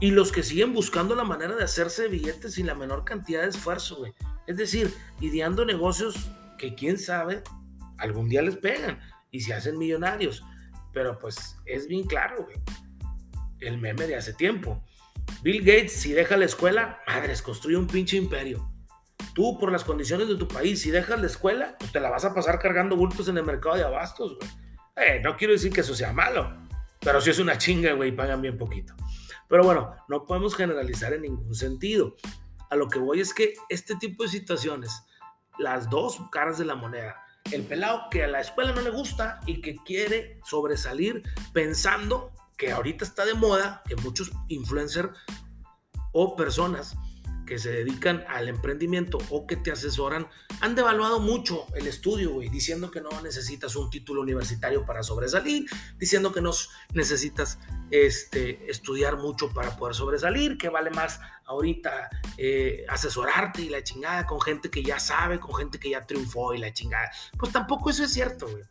Y 0.00 0.10
los 0.10 0.32
que 0.32 0.42
siguen 0.42 0.74
buscando 0.74 1.14
la 1.14 1.22
manera 1.22 1.54
de 1.54 1.62
hacerse 1.62 2.08
billetes 2.08 2.54
sin 2.54 2.66
la 2.66 2.74
menor 2.74 3.04
cantidad 3.04 3.42
de 3.42 3.50
esfuerzo. 3.50 4.02
Es 4.48 4.56
decir, 4.56 4.92
ideando 5.20 5.64
negocios 5.64 6.16
que 6.58 6.74
quién 6.74 6.98
sabe, 6.98 7.44
algún 7.98 8.28
día 8.28 8.42
les 8.42 8.56
pegan 8.56 8.98
y 9.30 9.42
se 9.42 9.54
hacen 9.54 9.78
millonarios. 9.78 10.42
Pero 10.92 11.16
pues 11.16 11.56
es 11.64 11.86
bien 11.86 12.08
claro. 12.08 12.48
El 13.60 13.78
meme 13.78 14.08
de 14.08 14.16
hace 14.16 14.32
tiempo. 14.32 14.82
Bill 15.42 15.60
Gates, 15.60 15.92
si 15.92 16.12
deja 16.12 16.36
la 16.36 16.44
escuela, 16.44 17.00
madres, 17.06 17.42
construye 17.42 17.76
un 17.76 17.86
pinche 17.86 18.16
imperio. 18.16 18.70
Tú, 19.34 19.58
por 19.58 19.70
las 19.70 19.84
condiciones 19.84 20.28
de 20.28 20.36
tu 20.36 20.48
país, 20.48 20.82
si 20.82 20.90
dejas 20.90 21.20
la 21.20 21.26
escuela, 21.26 21.76
pues 21.78 21.92
te 21.92 22.00
la 22.00 22.10
vas 22.10 22.24
a 22.24 22.34
pasar 22.34 22.58
cargando 22.58 22.96
bultos 22.96 23.28
en 23.28 23.38
el 23.38 23.44
mercado 23.44 23.76
de 23.76 23.84
abastos, 23.84 24.36
güey. 24.36 24.50
Eh, 24.96 25.20
no 25.22 25.36
quiero 25.36 25.52
decir 25.52 25.72
que 25.72 25.80
eso 25.80 25.94
sea 25.94 26.12
malo, 26.12 26.68
pero 27.00 27.20
si 27.20 27.30
es 27.30 27.38
una 27.38 27.56
chinga, 27.56 27.92
güey, 27.92 28.14
pagan 28.14 28.42
bien 28.42 28.58
poquito. 28.58 28.94
Pero 29.48 29.64
bueno, 29.64 29.94
no 30.08 30.26
podemos 30.26 30.54
generalizar 30.54 31.12
en 31.12 31.22
ningún 31.22 31.54
sentido. 31.54 32.16
A 32.68 32.76
lo 32.76 32.88
que 32.88 32.98
voy 32.98 33.20
es 33.20 33.32
que 33.32 33.54
este 33.68 33.96
tipo 33.96 34.22
de 34.22 34.28
situaciones, 34.28 35.02
las 35.58 35.88
dos 35.88 36.20
caras 36.30 36.58
de 36.58 36.66
la 36.66 36.74
moneda, 36.74 37.16
el 37.50 37.62
pelado 37.62 38.08
que 38.10 38.24
a 38.24 38.28
la 38.28 38.40
escuela 38.40 38.72
no 38.72 38.80
le 38.80 38.90
gusta 38.90 39.40
y 39.46 39.60
que 39.60 39.76
quiere 39.84 40.38
sobresalir 40.44 41.22
pensando 41.52 42.30
que 42.60 42.70
ahorita 42.70 43.06
está 43.06 43.24
de 43.24 43.32
moda, 43.32 43.82
que 43.88 43.96
muchos 43.96 44.30
influencers 44.48 45.08
o 46.12 46.36
personas 46.36 46.94
que 47.46 47.58
se 47.58 47.70
dedican 47.70 48.22
al 48.28 48.50
emprendimiento 48.50 49.16
o 49.30 49.46
que 49.46 49.56
te 49.56 49.72
asesoran 49.72 50.28
han 50.60 50.74
devaluado 50.74 51.20
mucho 51.20 51.66
el 51.74 51.86
estudio, 51.86 52.32
güey, 52.32 52.50
diciendo 52.50 52.90
que 52.90 53.00
no 53.00 53.08
necesitas 53.22 53.76
un 53.76 53.88
título 53.88 54.20
universitario 54.20 54.84
para 54.84 55.02
sobresalir, 55.02 55.64
diciendo 55.98 56.32
que 56.32 56.42
no 56.42 56.50
necesitas 56.92 57.58
este, 57.90 58.70
estudiar 58.70 59.16
mucho 59.16 59.48
para 59.54 59.78
poder 59.78 59.96
sobresalir, 59.96 60.58
que 60.58 60.68
vale 60.68 60.90
más 60.90 61.18
ahorita 61.46 62.10
eh, 62.36 62.84
asesorarte 62.90 63.62
y 63.62 63.70
la 63.70 63.82
chingada 63.82 64.26
con 64.26 64.38
gente 64.38 64.70
que 64.70 64.82
ya 64.82 65.00
sabe, 65.00 65.40
con 65.40 65.54
gente 65.54 65.80
que 65.80 65.88
ya 65.88 66.06
triunfó 66.06 66.52
y 66.52 66.58
la 66.58 66.74
chingada. 66.74 67.10
Pues 67.38 67.52
tampoco 67.52 67.88
eso 67.88 68.04
es 68.04 68.12
cierto, 68.12 68.46
güey. 68.46 68.62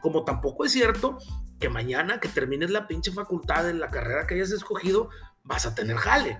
Como 0.00 0.24
tampoco 0.24 0.64
es 0.64 0.72
cierto 0.72 1.18
que 1.58 1.68
mañana 1.68 2.20
que 2.20 2.28
termines 2.28 2.70
la 2.70 2.86
pinche 2.86 3.10
facultad 3.10 3.68
en 3.68 3.80
la 3.80 3.90
carrera 3.90 4.26
que 4.26 4.34
hayas 4.34 4.52
escogido, 4.52 5.10
vas 5.42 5.66
a 5.66 5.74
tener 5.74 5.96
jale. 5.96 6.38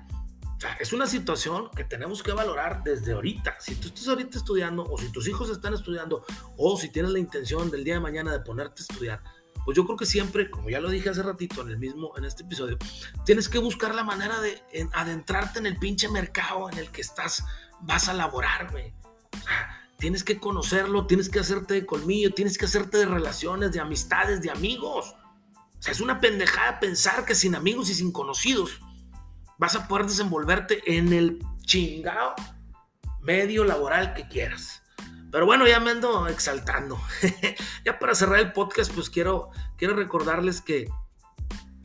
O 0.56 0.60
sea, 0.60 0.72
es 0.80 0.92
una 0.92 1.06
situación 1.06 1.70
que 1.70 1.84
tenemos 1.84 2.22
que 2.22 2.32
valorar 2.32 2.82
desde 2.82 3.12
ahorita. 3.12 3.56
Si 3.60 3.76
tú 3.76 3.88
estás 3.88 4.08
ahorita 4.08 4.38
estudiando, 4.38 4.84
o 4.84 4.98
si 4.98 5.10
tus 5.12 5.28
hijos 5.28 5.50
están 5.50 5.72
estudiando, 5.74 6.24
o 6.56 6.76
si 6.76 6.90
tienes 6.90 7.12
la 7.12 7.20
intención 7.20 7.70
del 7.70 7.84
día 7.84 7.94
de 7.94 8.00
mañana 8.00 8.32
de 8.32 8.40
ponerte 8.40 8.82
a 8.82 8.86
estudiar, 8.90 9.22
pues 9.64 9.76
yo 9.76 9.84
creo 9.84 9.96
que 9.96 10.06
siempre, 10.06 10.50
como 10.50 10.70
ya 10.70 10.80
lo 10.80 10.90
dije 10.90 11.10
hace 11.10 11.22
ratito 11.22 11.62
en 11.62 11.68
el 11.68 11.78
mismo, 11.78 12.16
en 12.16 12.24
este 12.24 12.42
episodio, 12.42 12.76
tienes 13.24 13.48
que 13.48 13.58
buscar 13.58 13.94
la 13.94 14.02
manera 14.02 14.40
de 14.40 14.60
adentrarte 14.94 15.58
en 15.58 15.66
el 15.66 15.78
pinche 15.78 16.08
mercado 16.08 16.70
en 16.70 16.78
el 16.78 16.90
que 16.90 17.02
estás, 17.02 17.44
vas 17.82 18.08
a 18.08 18.14
laborar, 18.14 18.70
güey. 18.70 18.94
O 19.34 19.42
sea, 19.44 19.77
tienes 19.98 20.22
que 20.22 20.38
conocerlo, 20.38 21.06
tienes 21.06 21.28
que 21.28 21.40
hacerte 21.40 21.74
de 21.74 21.86
colmillo, 21.86 22.32
tienes 22.32 22.56
que 22.56 22.64
hacerte 22.64 22.98
de 22.98 23.06
relaciones, 23.06 23.72
de 23.72 23.80
amistades, 23.80 24.40
de 24.40 24.50
amigos. 24.50 25.14
O 25.78 25.82
sea, 25.82 25.92
es 25.92 26.00
una 26.00 26.20
pendejada 26.20 26.80
pensar 26.80 27.24
que 27.24 27.34
sin 27.34 27.54
amigos 27.54 27.90
y 27.90 27.94
sin 27.94 28.12
conocidos 28.12 28.80
vas 29.58 29.74
a 29.74 29.88
poder 29.88 30.06
desenvolverte 30.06 30.96
en 30.96 31.12
el 31.12 31.44
chingado 31.62 32.34
medio 33.20 33.64
laboral 33.64 34.14
que 34.14 34.28
quieras. 34.28 34.82
Pero 35.30 35.46
bueno, 35.46 35.66
ya 35.66 35.80
me 35.80 35.90
ando 35.90 36.28
exaltando. 36.28 36.98
ya 37.84 37.98
para 37.98 38.14
cerrar 38.14 38.38
el 38.38 38.52
podcast, 38.52 38.92
pues 38.94 39.10
quiero, 39.10 39.50
quiero 39.76 39.94
recordarles 39.94 40.60
que, 40.60 40.88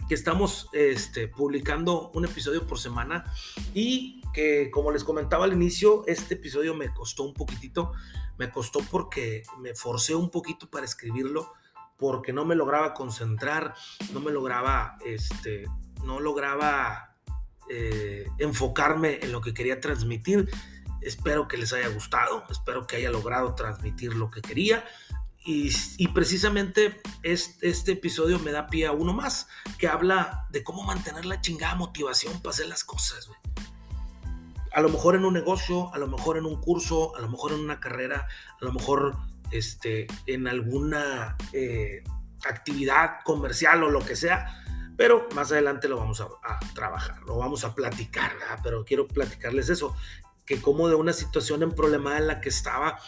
que 0.07 0.13
estamos 0.13 0.69
este, 0.71 1.27
publicando 1.27 2.11
un 2.13 2.25
episodio 2.25 2.65
por 2.67 2.79
semana 2.79 3.25
y 3.73 4.22
que 4.33 4.71
como 4.71 4.91
les 4.91 5.03
comentaba 5.03 5.45
al 5.45 5.53
inicio, 5.53 6.03
este 6.07 6.33
episodio 6.33 6.73
me 6.75 6.93
costó 6.93 7.23
un 7.23 7.33
poquitito. 7.33 7.93
Me 8.37 8.49
costó 8.49 8.79
porque 8.79 9.43
me 9.59 9.75
forcé 9.75 10.15
un 10.15 10.29
poquito 10.29 10.69
para 10.69 10.85
escribirlo, 10.85 11.53
porque 11.97 12.33
no 12.33 12.45
me 12.45 12.55
lograba 12.55 12.93
concentrar, 12.93 13.75
no 14.11 14.19
me 14.19 14.31
lograba, 14.31 14.97
este, 15.05 15.65
no 16.03 16.19
lograba 16.19 17.15
eh, 17.69 18.27
enfocarme 18.39 19.19
en 19.21 19.31
lo 19.31 19.41
que 19.41 19.53
quería 19.53 19.79
transmitir. 19.79 20.49
Espero 21.01 21.47
que 21.47 21.57
les 21.57 21.73
haya 21.73 21.89
gustado, 21.89 22.43
espero 22.49 22.87
que 22.87 22.95
haya 22.95 23.11
logrado 23.11 23.53
transmitir 23.55 24.15
lo 24.15 24.29
que 24.29 24.41
quería. 24.41 24.83
Y, 25.45 26.07
precisamente 26.13 27.01
este, 27.21 27.67
este, 27.67 27.91
episodio 27.91 28.39
me 28.39 28.53
da 28.53 28.67
pie 28.67 28.87
a 28.87 28.93
uno 28.93 29.11
más, 29.11 29.47
que 29.77 29.89
habla 29.89 30.47
de 30.51 30.63
cómo 30.63 30.83
mantener 30.83 31.25
la 31.25 31.41
chingada 31.41 31.75
motivación 31.75 32.41
para 32.41 32.51
hacer 32.51 32.67
las 32.67 32.85
cosas. 32.85 33.29
A 34.73 34.81
lo 34.81 34.89
mejor 34.89 35.15
en 35.15 35.25
un 35.25 35.33
negocio, 35.33 35.93
a 35.93 35.97
lo 35.97 36.07
mejor 36.07 36.37
en 36.37 36.45
un 36.45 36.59
curso, 36.59 37.15
a 37.15 37.21
lo 37.21 37.29
mejor 37.29 37.53
en 37.53 37.59
una 37.59 37.79
carrera, 37.79 38.27
a 38.59 38.65
lo 38.65 38.73
mejor 38.73 39.15
este, 39.51 40.07
en 40.25 40.47
alguna 40.47 41.37
eh, 41.51 42.03
actividad 42.45 43.17
comercial 43.23 43.83
o 43.83 43.89
lo 43.89 43.99
que 43.99 44.15
sea 44.15 44.63
pero 44.95 45.27
más 45.33 45.51
adelante 45.51 45.87
lo 45.87 45.97
vamos 45.97 46.21
a, 46.21 46.27
trabajar, 46.73 47.21
lo 47.23 47.37
vamos 47.37 47.63
a 47.63 47.73
platicar, 47.73 48.31
pero 48.61 48.85
quiero 48.85 49.07
platicarles 49.07 49.69
eso, 49.69 49.95
que 50.45 50.61
como 50.61 50.87
de 50.87 50.95
una 50.95 51.13
situación 51.13 51.63
en 51.63 51.71
problema 51.71 52.17
en 52.17 52.27
la 52.27 52.41
que 52.41 52.49
estaba, 52.49 52.99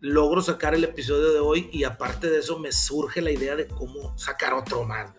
logro 0.00 0.42
sacar 0.42 0.74
el 0.74 0.84
episodio 0.84 1.32
de 1.32 1.40
hoy 1.40 1.70
y 1.72 1.84
aparte 1.84 2.28
de 2.28 2.40
eso 2.40 2.58
me 2.58 2.72
surge 2.72 3.22
la 3.22 3.30
idea 3.30 3.56
de 3.56 3.66
cómo 3.66 4.16
sacar 4.18 4.52
otro 4.52 4.84
más. 4.84 5.12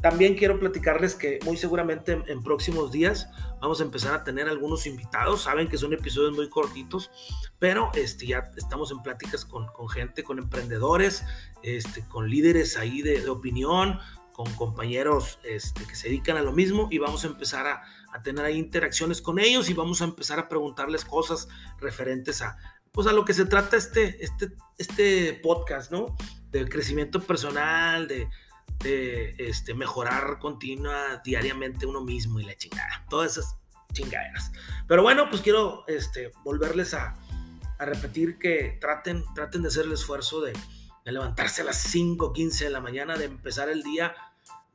También 0.00 0.36
quiero 0.36 0.60
platicarles 0.60 1.16
que 1.16 1.40
muy 1.44 1.56
seguramente 1.56 2.22
en, 2.26 2.42
próximos 2.42 2.92
días 2.92 3.28
vamos 3.60 3.80
a 3.80 3.84
empezar 3.84 4.14
a 4.14 4.22
tener 4.22 4.48
algunos 4.48 4.86
invitados. 4.86 5.42
Saben 5.42 5.68
que 5.68 5.76
son 5.76 5.92
episodios 5.92 6.34
muy 6.34 6.48
cortitos, 6.48 7.10
pero 7.58 7.90
este, 7.94 8.26
ya 8.26 8.50
estamos 8.56 8.92
en 8.92 9.02
pláticas 9.02 9.44
con, 9.44 9.66
gente, 9.88 10.22
con 10.22 10.38
emprendedores, 10.38 11.24
este, 11.62 12.06
con 12.06 12.30
líderes 12.30 12.76
ahí 12.76 13.02
de, 13.02 13.20
de 13.20 13.28
opinión, 13.28 13.98
con 14.38 14.54
compañeros 14.54 15.40
este, 15.42 15.84
que 15.84 15.96
se 15.96 16.06
dedican 16.06 16.36
a 16.36 16.42
lo 16.42 16.52
mismo 16.52 16.86
y 16.92 16.98
vamos 16.98 17.24
a 17.24 17.26
empezar 17.26 17.66
a, 17.66 17.82
tener 18.22 18.44
ahí 18.44 18.56
interacciones 18.56 19.20
con 19.20 19.38
ellos 19.38 19.68
y 19.68 19.74
vamos 19.74 20.00
a 20.00 20.04
empezar 20.04 20.38
a 20.38 20.48
preguntarles 20.48 21.04
cosas 21.04 21.48
referentes 21.78 22.42
a 22.42 22.56
pues 22.92 23.06
a 23.06 23.12
lo 23.12 23.24
que 23.24 23.34
se 23.34 23.44
trata 23.44 23.76
este, 23.76 24.24
este, 24.24 24.52
este 24.76 25.34
podcast, 25.34 25.92
¿no? 25.92 26.16
Del 26.50 26.68
crecimiento 26.68 27.20
personal, 27.20 28.08
de, 28.08 28.28
de 28.80 29.34
este, 29.38 29.74
mejorar 29.74 30.38
continua 30.38 31.20
diariamente 31.24 31.86
uno 31.86 32.02
mismo 32.02 32.40
y 32.40 32.44
la 32.44 32.56
chingada. 32.56 33.04
Todas 33.08 33.32
esas 33.32 33.56
chingaderas. 33.92 34.52
Pero 34.86 35.02
bueno, 35.02 35.28
pues 35.28 35.42
quiero 35.42 35.84
este, 35.86 36.32
volverles 36.44 36.94
a, 36.94 37.14
a 37.78 37.84
repetir 37.84 38.38
que 38.38 38.78
traten, 38.80 39.24
traten 39.34 39.62
de 39.62 39.68
hacer 39.68 39.86
el 39.86 39.92
esfuerzo 39.92 40.40
de, 40.40 40.52
de 41.04 41.12
levantarse 41.12 41.62
a 41.62 41.64
las 41.64 41.94
5.15 41.94 42.64
de 42.64 42.70
la 42.70 42.80
mañana, 42.80 43.16
de 43.16 43.24
empezar 43.24 43.68
el 43.68 43.82
día 43.82 44.14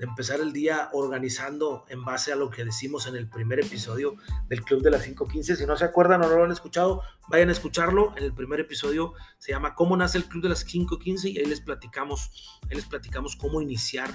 de 0.03 0.09
empezar 0.09 0.41
el 0.41 0.51
día 0.51 0.89
organizando 0.91 1.85
en 1.87 2.03
base 2.03 2.33
a 2.33 2.35
lo 2.35 2.49
que 2.49 2.65
decimos 2.65 3.07
en 3.07 3.15
el 3.15 3.29
primer 3.29 3.61
episodio 3.61 4.17
del 4.49 4.61
Club 4.61 4.81
de 4.81 4.91
las 4.91 5.07
5.15. 5.07 5.55
Si 5.55 5.65
no 5.65 5.77
se 5.77 5.85
acuerdan 5.85 6.21
o 6.21 6.27
no 6.27 6.35
lo 6.35 6.43
han 6.43 6.51
escuchado, 6.51 7.01
vayan 7.29 7.47
a 7.47 7.53
escucharlo. 7.53 8.13
En 8.17 8.25
el 8.25 8.33
primer 8.33 8.59
episodio 8.59 9.13
se 9.37 9.53
llama 9.53 9.75
¿Cómo 9.75 9.95
nace 9.95 10.17
el 10.17 10.25
Club 10.25 10.43
de 10.43 10.49
las 10.49 10.67
5.15? 10.67 11.31
y 11.31 11.39
ahí 11.39 11.45
les 11.45 11.61
platicamos, 11.61 12.59
ahí 12.69 12.75
les 12.75 12.85
platicamos 12.85 13.37
cómo 13.37 13.61
iniciar 13.61 14.13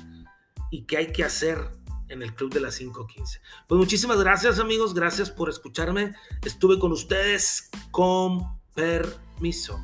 y 0.70 0.84
qué 0.84 0.98
hay 0.98 1.10
que 1.10 1.24
hacer 1.24 1.58
en 2.10 2.20
el 2.20 2.34
Club 2.34 2.52
de 2.52 2.60
las 2.60 2.78
5.15. 2.78 3.40
Pues 3.66 3.78
muchísimas 3.78 4.20
gracias 4.20 4.58
amigos, 4.58 4.92
gracias 4.92 5.30
por 5.30 5.48
escucharme. 5.48 6.14
Estuve 6.44 6.78
con 6.78 6.92
ustedes 6.92 7.70
con 7.90 8.60
permiso. 8.74 9.80